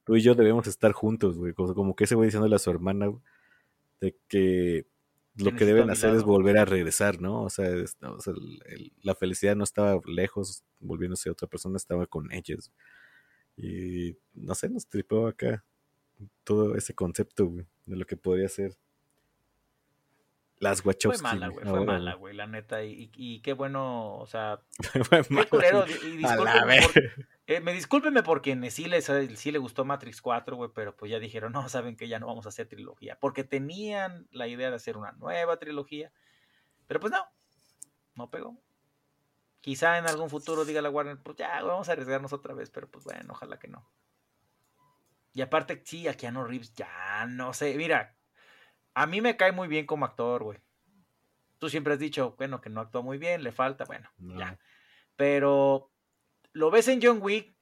[0.04, 1.52] tú y yo debemos estar juntos, güey.
[1.52, 3.12] Como, como que ese güey diciéndole a su hermana,
[4.00, 4.86] de que
[5.36, 7.42] lo que a deben hacer es volver a regresar, ¿no?
[7.42, 11.76] O sea, es- o sea, el- el- la felicidad no estaba lejos, volviéndose otra persona,
[11.76, 12.72] estaba con ellos.
[13.56, 15.64] Y no sé, nos tripó acá
[16.44, 18.76] todo ese concepto, güey, de lo que podría ser.
[20.60, 21.22] Las Fue Wachowski.
[21.22, 22.82] mala, güey, fue mala, güey, la neta.
[22.82, 24.60] Y, qué bueno, o sea,
[25.04, 25.80] Fue qué mala, culero.
[25.82, 26.16] güey.
[26.16, 27.02] Y, y A la por-
[27.46, 31.18] eh, me discúlpenme porque sí le, sí le gustó Matrix 4, güey, pero pues ya
[31.18, 33.18] dijeron, no, saben que ya no vamos a hacer trilogía.
[33.20, 36.12] Porque tenían la idea de hacer una nueva trilogía.
[36.86, 37.24] Pero pues no,
[38.16, 38.58] no pegó.
[39.60, 42.88] Quizá en algún futuro diga la Warner, pues ya, vamos a arriesgarnos otra vez, pero
[42.90, 43.88] pues bueno, ojalá que no.
[45.34, 47.74] Y aparte, sí, a Keanu Reeves, ya no sé.
[47.76, 48.14] Mira,
[48.98, 50.58] a mí me cae muy bien como actor, güey.
[51.58, 54.58] Tú siempre has dicho, bueno, que no actúa muy bien, le falta, bueno, ya.
[55.14, 55.92] Pero
[56.52, 57.54] lo ves en John Wick,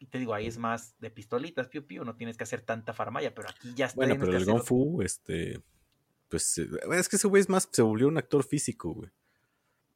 [0.00, 2.92] y te digo, ahí es más de pistolitas, piu piu, no tienes que hacer tanta
[2.92, 3.96] farmaya, pero aquí ya está.
[3.96, 5.60] Bueno, pero el Kung Fu, este,
[6.28, 9.10] pues, eh, es que ese güey es más, se volvió un actor físico, güey.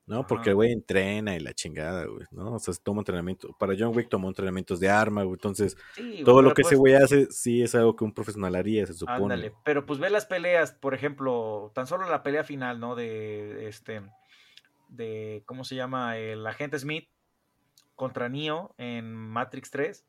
[0.06, 0.24] ¿No?
[0.24, 2.54] Porque el güey entrena y la chingada, güey, ¿no?
[2.54, 3.52] O sea, se toma entrenamiento.
[3.58, 5.34] Para John Wick tomó entrenamientos de arma, güey.
[5.34, 8.54] Entonces, Sí, todo lo que ese pues- güey hace, sí es algo que un profesional
[8.54, 9.34] haría, se supone.
[9.34, 12.94] Ándale, pero pues ve las peleas, por ejemplo, tan solo la pelea final, ¿no?
[12.94, 14.00] De este,
[14.88, 16.16] de, ¿cómo se llama?
[16.16, 17.08] El agente Smith
[17.96, 20.04] contra Neo en Matrix 3.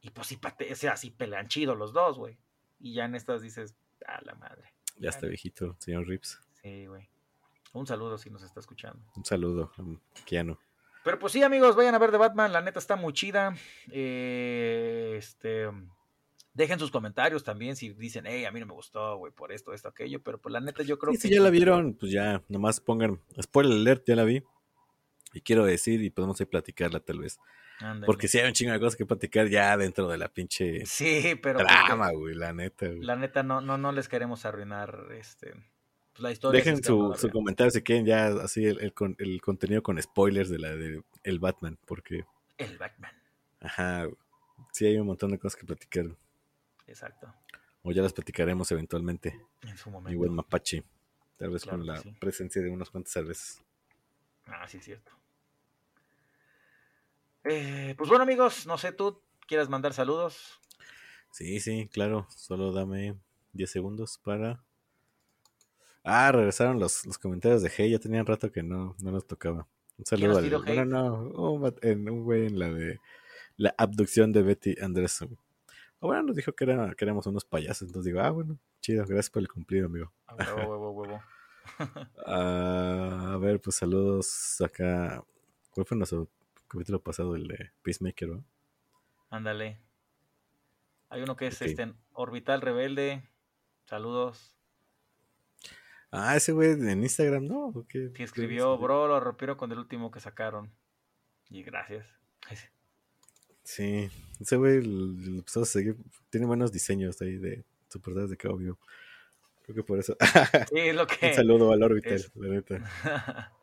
[0.00, 2.38] Y pues sí, pate- o sea, sí pelean chido los dos, güey.
[2.80, 3.76] Y ya en estas dices,
[4.06, 4.72] a la madre.
[4.98, 6.40] Ya está viejito, señor Rips.
[6.62, 7.08] Sí, güey.
[7.72, 9.02] Un saludo si nos está escuchando.
[9.16, 9.72] Un saludo
[10.26, 10.58] Keanu.
[11.04, 13.56] Pero pues sí, amigos, vayan a ver de Batman, la neta está muy chida.
[13.90, 15.68] Eh, este,
[16.54, 19.72] dejen sus comentarios también si dicen, hey, a mí no me gustó, güey, por esto,
[19.72, 20.22] esto, aquello.
[20.22, 21.22] Pero pues la neta yo creo Y que...
[21.22, 24.42] si ya la vieron, pues ya, nomás pongan, spoiler alert, ya la vi.
[25.34, 27.38] Y quiero decir, y podemos ahí platicarla tal vez.
[28.06, 31.34] Porque sí hay un chingo de cosas que platicar ya dentro de la pinche Sí,
[31.42, 31.58] pero...
[31.58, 33.00] trama, güey, la neta, güey.
[33.00, 35.54] La neta no, no, no les queremos arruinar este,
[36.12, 36.60] pues, la historia.
[36.62, 40.00] si Dejen es su, su comentario si quieren ya así el, el el contenido con
[40.00, 42.24] spoilers de la de el Batman, porque
[42.58, 43.12] El Batman,
[43.60, 44.08] ajá,
[44.72, 46.06] sí hay un montón de cosas que platicar.
[46.86, 47.32] exacto.
[47.84, 49.40] O ya las platicaremos eventualmente.
[49.62, 50.16] En su momento.
[50.18, 50.84] buen mapache.
[51.36, 52.12] Tal vez Claro con la sí.
[52.20, 53.60] presencia de unas cuantas cervezas.
[54.46, 55.10] Ah, sí, es cierto.
[57.44, 60.60] Eh, pues bueno, amigos, no sé, tú quieras mandar saludos.
[61.32, 62.26] Sí, sí, claro.
[62.30, 63.16] Solo dame
[63.52, 64.62] 10 segundos para.
[66.04, 67.90] Ah, regresaron los, los comentarios de Hey.
[67.90, 69.66] Ya tenían rato que no, no nos tocaba.
[69.98, 70.50] Un saludo al.
[70.64, 71.14] Bueno, no,
[71.52, 72.98] un, en, un güey en la de
[73.56, 75.38] la abducción de Betty Anderson.
[76.00, 77.88] O bueno, nos dijo que, era, que éramos unos payasos.
[77.88, 80.12] Entonces digo, ah, bueno, chido, gracias por el cumplido, amigo.
[80.26, 81.22] A huevo, huevo, huevo.
[82.26, 85.24] Ah, a ver, pues saludos acá.
[85.70, 86.28] ¿Cuál fue nuestro
[86.66, 87.36] capítulo pasado?
[87.36, 88.44] El de Peacemaker, ¿no?
[89.30, 89.80] Ándale.
[91.08, 91.68] Hay uno que es Ok.
[91.68, 93.22] este Orbital Rebelde.
[93.86, 94.56] Saludos.
[96.14, 97.72] Ah, ese güey en Instagram, ¿no?
[97.88, 100.70] Que escribió, bro, lo rompieron con el último que sacaron.
[101.48, 102.06] Y gracias.
[103.64, 105.96] Sí, ese güey lo lo empezó a seguir.
[106.28, 108.78] Tiene buenos diseños ahí de su portadas de Vivo.
[109.62, 110.14] Creo que por eso.
[110.70, 111.28] Sí, es lo que.
[111.28, 113.52] Un saludo al Orbital, es- la neta.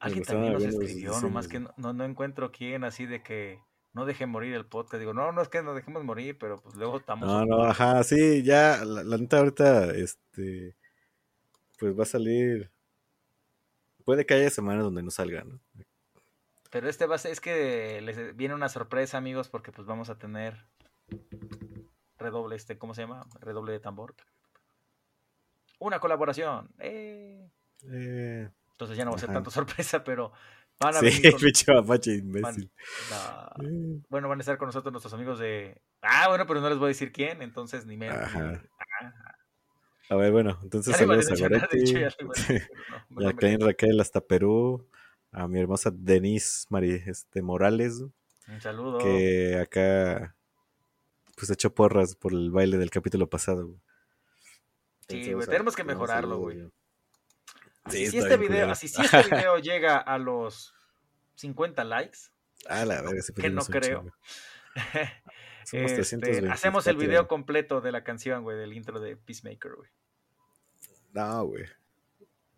[0.00, 3.60] Alguien también nos escribió, nomás que no, no, encuentro quién así de que
[3.94, 5.00] no deje morir el podcast.
[5.00, 7.26] Digo, no, no es que nos dejemos morir, pero pues luego estamos.
[7.26, 10.76] No, no, ajá, sí, ya, la, la neta ahorita, este,
[11.78, 12.70] pues va a salir.
[14.04, 15.60] Puede que haya semanas donde no salga, ¿no?
[16.70, 20.10] Pero este va a ser, es que les viene una sorpresa, amigos, porque pues vamos
[20.10, 20.66] a tener
[22.18, 23.26] redoble, este, ¿cómo se llama?
[23.40, 24.14] Redoble de tambor.
[25.78, 26.68] Una colaboración.
[26.78, 27.48] ¡eh!
[27.90, 29.36] Eh, Entonces ya no va a ser Ajá.
[29.38, 30.32] tanto sorpresa, pero
[30.80, 32.72] van a sí, venir con- van- imbécil.
[33.10, 35.80] no, Eh, bueno, van a estar con nosotros nuestros amigos de...
[36.02, 38.08] Ah, bueno, pero no les voy a decir quién, entonces ni me...
[38.08, 38.62] Ajá.
[40.10, 41.94] Ah, A ver, bueno, entonces saludos a Goretti,
[43.26, 43.60] a Klein.
[43.60, 44.86] Raquel hasta Perú,
[45.32, 48.00] a mi hermosa Denise Mari, este, Morales,
[48.48, 48.98] Un saludo.
[48.98, 50.36] que acá
[51.36, 53.66] pues echó porras por el baile del capítulo pasado.
[53.66, 53.80] güey.
[55.08, 56.58] Sí, güey, a- tenemos que mejorarlo, güey.
[56.60, 56.70] Sí,
[57.84, 60.72] Así si está este video, así si este video llega a los
[61.36, 62.18] 50 likes,
[62.66, 64.06] Ah, la verga, sí que no creo.
[65.64, 66.52] Somos este, 324.
[66.52, 69.90] hacemos el video completo de la canción, güey, del intro de Peacemaker, güey.
[71.12, 71.64] No, güey.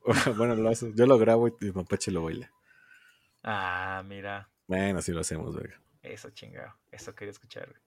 [0.36, 2.50] bueno, lo hace- yo lo grabo y Mapache lo baila.
[3.42, 5.70] Ah, mira, Bueno, así lo hacemos, güey.
[6.02, 7.80] eso chingado, eso quería escuchar, güey.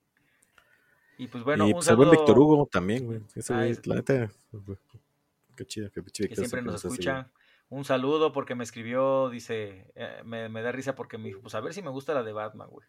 [1.17, 3.21] Y pues bueno, y un pues el buen saludo Víctor Hugo también, güey.
[3.35, 4.29] Ese Ah, es- la neta,
[5.57, 7.29] qué chido, qué chido que siempre nos escucha.
[7.69, 11.53] Un saludo porque me escribió, dice, eh, me, me da risa porque me dijo, pues
[11.55, 12.87] a ver si me gusta la de Batman, güey.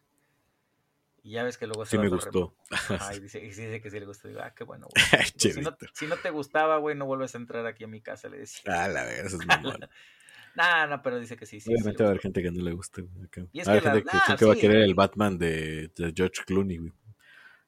[1.23, 2.55] Y ya ves que luego se Sí va me a gustó.
[2.71, 4.29] Ajá, y dice, que sí le gustó.
[4.29, 5.05] Digo, ah, qué bueno, güey.
[5.37, 8.29] Si, no, si no te gustaba, güey, no vuelves a entrar aquí a mi casa,
[8.29, 8.63] le decía.
[8.67, 9.79] Ah, la verdad, eso es mamón.
[10.57, 11.71] nah, no, pero dice que sí, sí.
[11.73, 13.03] Obviamente va a haber gente que no le guste.
[13.03, 13.43] güey, acá.
[13.53, 16.13] Y es Va a haber que la- ah, va a querer el Batman de, de
[16.17, 16.93] George Clooney, güey.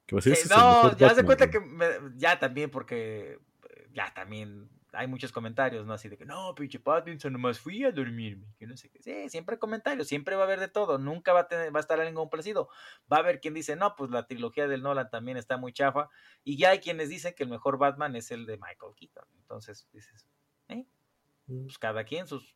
[0.05, 1.51] Que va a decir, Sí, "Ese es el no, ya se cuenta güey".
[1.51, 3.39] que me- ya también, porque
[3.69, 5.93] eh, ya también hay muchos comentarios, ¿no?
[5.93, 9.01] Así de que no, pinche Pattinson, nomás fui a dormirme, que no sé qué.
[9.01, 11.79] Sí, siempre hay comentarios, siempre va a haber de todo, nunca va a, tener, va
[11.79, 12.69] a estar alguien complacido.
[13.11, 16.09] Va a haber quien dice, no, pues la trilogía del Nolan también está muy chafa.
[16.43, 19.25] Y ya hay quienes dicen que el mejor Batman es el de Michael Keaton.
[19.39, 20.27] Entonces dices,
[20.69, 20.85] ¿eh?
[21.47, 22.55] Pues cada quien sus.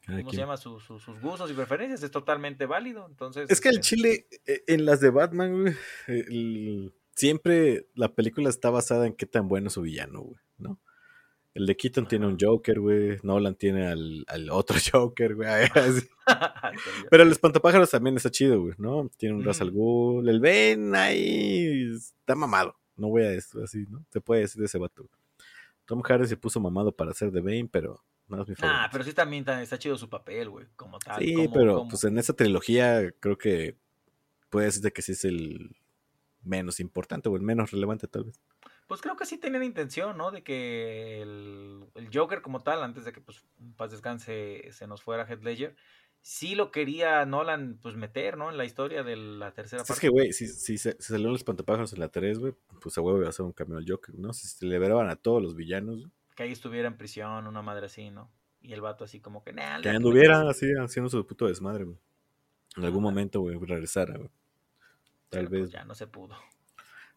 [0.00, 0.56] Cada ¿Cómo se llama?
[0.56, 2.02] Sus, sus- sus gustos y preferencias.
[2.02, 3.06] Es totalmente válido.
[3.06, 3.50] Entonces.
[3.50, 8.70] Es que el este, chile, eh, en las de Batman, el- siempre la película está
[8.70, 10.80] basada en qué tan bueno es su villano, güey, ¿no?
[11.56, 13.18] El de Keaton tiene un Joker, güey.
[13.22, 15.48] Nolan tiene al, al otro Joker, güey.
[17.10, 19.08] Pero el espantapájaros también está chido, güey, ¿no?
[19.16, 20.28] Tiene un Ra's al Ghul.
[20.28, 22.76] El Ben ahí está mamado.
[22.96, 24.04] No voy a decir así, ¿no?
[24.10, 25.08] Se puede decir de ese vato.
[25.86, 28.80] Tom Hardy se puso mamado para hacer de Bane, pero no es mi favorito.
[28.82, 31.22] Ah, pero sí también está, está chido su papel, güey, como tal.
[31.22, 33.76] Sí, como- pero como- pues en esa trilogía creo que
[34.50, 35.76] puede decirte que sí es el
[36.42, 38.40] menos importante o el menos relevante tal vez.
[38.86, 40.30] Pues creo que sí tenían intención, ¿no?
[40.30, 43.44] De que el, el Joker como tal, antes de que pues
[43.76, 45.76] paz descanse se nos fuera Heath Ledger,
[46.26, 48.50] sí lo quería Nolan pues meter, ¿no?
[48.50, 50.00] En la historia de la tercera es parte.
[50.00, 53.00] que, güey, si, si se, si salió los espantapájaros en la 3, güey, pues a
[53.00, 54.32] huevo iba a hacer un cambio al Joker, ¿no?
[54.32, 57.86] Si se liberaban a todos los villanos, güey, Que ahí estuviera en prisión, una madre
[57.86, 58.28] así, ¿no?
[58.60, 61.98] Y el vato así como que, nah, que anduviera así haciendo su puto desmadre, güey.
[62.76, 64.30] En algún momento, güey, regresara, güey.
[65.28, 66.34] Tal pues, vez ya no se pudo.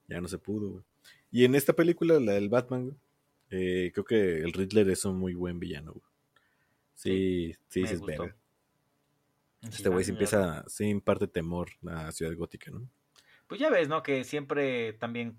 [0.07, 0.83] ya no se pudo, güey.
[1.31, 2.97] Y en esta película, la del Batman,
[3.49, 6.05] eh, creo que el Riddler es un muy buen villano, güey.
[6.95, 8.35] Sí, sí, sí es verga.
[9.61, 12.89] Este güey se empieza, sí imparte temor a Ciudad Gótica, ¿no?
[13.47, 14.03] Pues ya ves, ¿no?
[14.03, 15.37] Que siempre también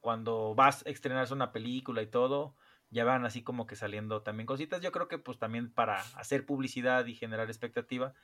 [0.00, 2.54] cuando vas a estrenarse una película y todo,
[2.90, 4.80] ya van así como que saliendo también cositas.
[4.80, 8.14] Yo creo que pues también para hacer publicidad y generar expectativa.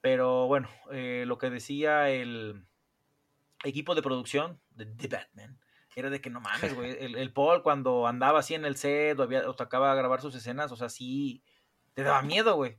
[0.00, 2.64] Pero bueno, eh, lo que decía el
[3.64, 5.58] equipo de producción de The Batman
[5.96, 6.96] era de que no mames, güey.
[6.98, 10.34] El, el Paul cuando andaba así en el set o, había, o tocaba grabar sus
[10.34, 11.42] escenas, o sea, sí
[11.94, 12.78] te daba miedo, güey.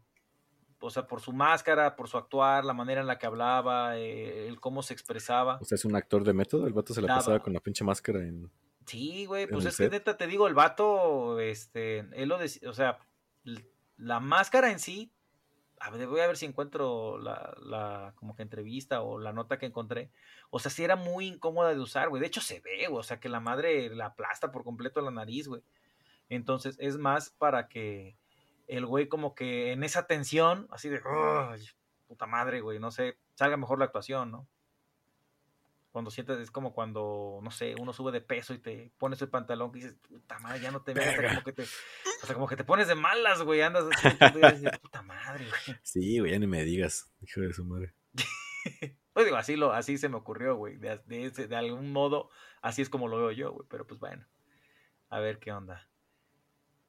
[0.80, 4.48] O sea, por su máscara, por su actuar, la manera en la que hablaba, eh,
[4.48, 5.60] el cómo se expresaba.
[5.62, 7.20] O sea, es un actor de método, el vato se la Daba.
[7.20, 8.52] pasaba con la pinche máscara en...
[8.88, 12.74] Sí, güey, pues es que neta te digo, el vato, este, él lo decía, o
[12.74, 12.98] sea,
[13.96, 15.14] la máscara en sí,
[15.82, 19.58] a ver, voy a ver si encuentro la, la como que entrevista o la nota
[19.58, 20.12] que encontré,
[20.52, 23.04] o sea, sí era muy incómoda de usar, güey, de hecho se ve, güey, o
[23.04, 25.64] sea, que la madre la aplasta por completo la nariz, güey,
[26.30, 28.16] entonces es más para que
[28.68, 31.66] el güey como que en esa tensión, así de, "Ay,
[32.08, 34.48] puta madre, güey, no sé, salga mejor la actuación, ¿no?
[35.92, 39.30] Cuando sientes, es como cuando, no sé, uno sube de peso y te pones el
[39.30, 42.48] pantalón y dices, puta madre, ya no te sea, como que te, o sea, como
[42.48, 44.08] que te pones de malas, güey, andas así,
[44.54, 45.78] dices, puta madre, güey.
[45.84, 47.94] Sí, güey, ya ni me digas, hijo de su madre.
[49.14, 50.78] Pues digo, así, lo, así se me ocurrió, güey.
[50.78, 52.30] De, de, ese- de algún modo,
[52.62, 53.68] así es como lo veo yo, güey.
[53.70, 54.26] Pero pues bueno,
[55.10, 55.90] a ver qué onda.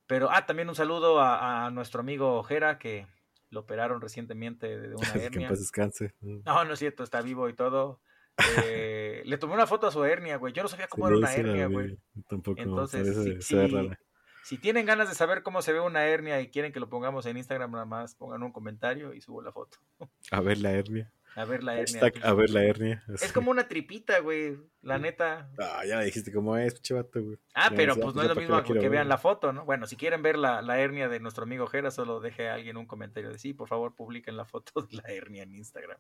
[0.07, 3.09] Pero, ah, también un saludo a, a nuestro amigo Ojera, que
[3.51, 5.49] lo operaron recientemente de, una que en hernia.
[5.49, 6.15] paz descanse.
[6.21, 6.43] Mm.
[6.45, 8.01] No, no es cierto, está vivo y todo.
[8.65, 10.53] Eh, le tomé una foto a su hernia, güey.
[10.53, 11.99] Yo no sabía cómo Sí, era una hernia, güey.
[12.29, 13.91] Tampoco, Entonces, parece- sí-
[14.45, 17.27] si tienen ganas de saber cómo se ve una hernia y quieren que lo pongamos
[17.27, 19.79] en Instagram, nada más pongan un comentario y subo la foto.
[20.33, 21.13] A ver la hernia.
[21.37, 22.01] A ver la hernia.
[22.01, 23.05] Hashtag a ver la hernia.
[23.09, 24.59] Es como una tripita, güey.
[24.83, 25.49] La neta.
[25.59, 27.39] Ah, ya dijiste cómo es, pinche vato, güey.
[27.55, 29.53] Ah, Ya pero decía, pues no ya es lo mismo que, ver, vean la foto,
[29.53, 29.65] ¿no?
[29.65, 32.77] Bueno, si quieren ver la, la hernia de nuestro amigo Jera, solo deje a alguien
[32.77, 35.99] un comentario de sí, por favor, publiquen la foto de la hernia en Instagram.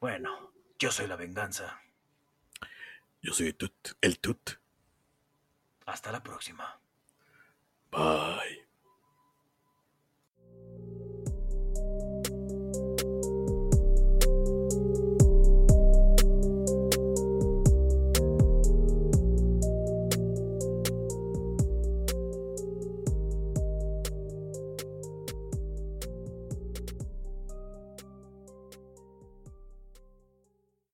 [0.00, 1.80] Bueno, yo soy la venganza.
[3.22, 4.50] Yo soy Tut, el Tut.
[5.86, 6.80] Hasta la próxima.
[7.90, 8.65] Bye.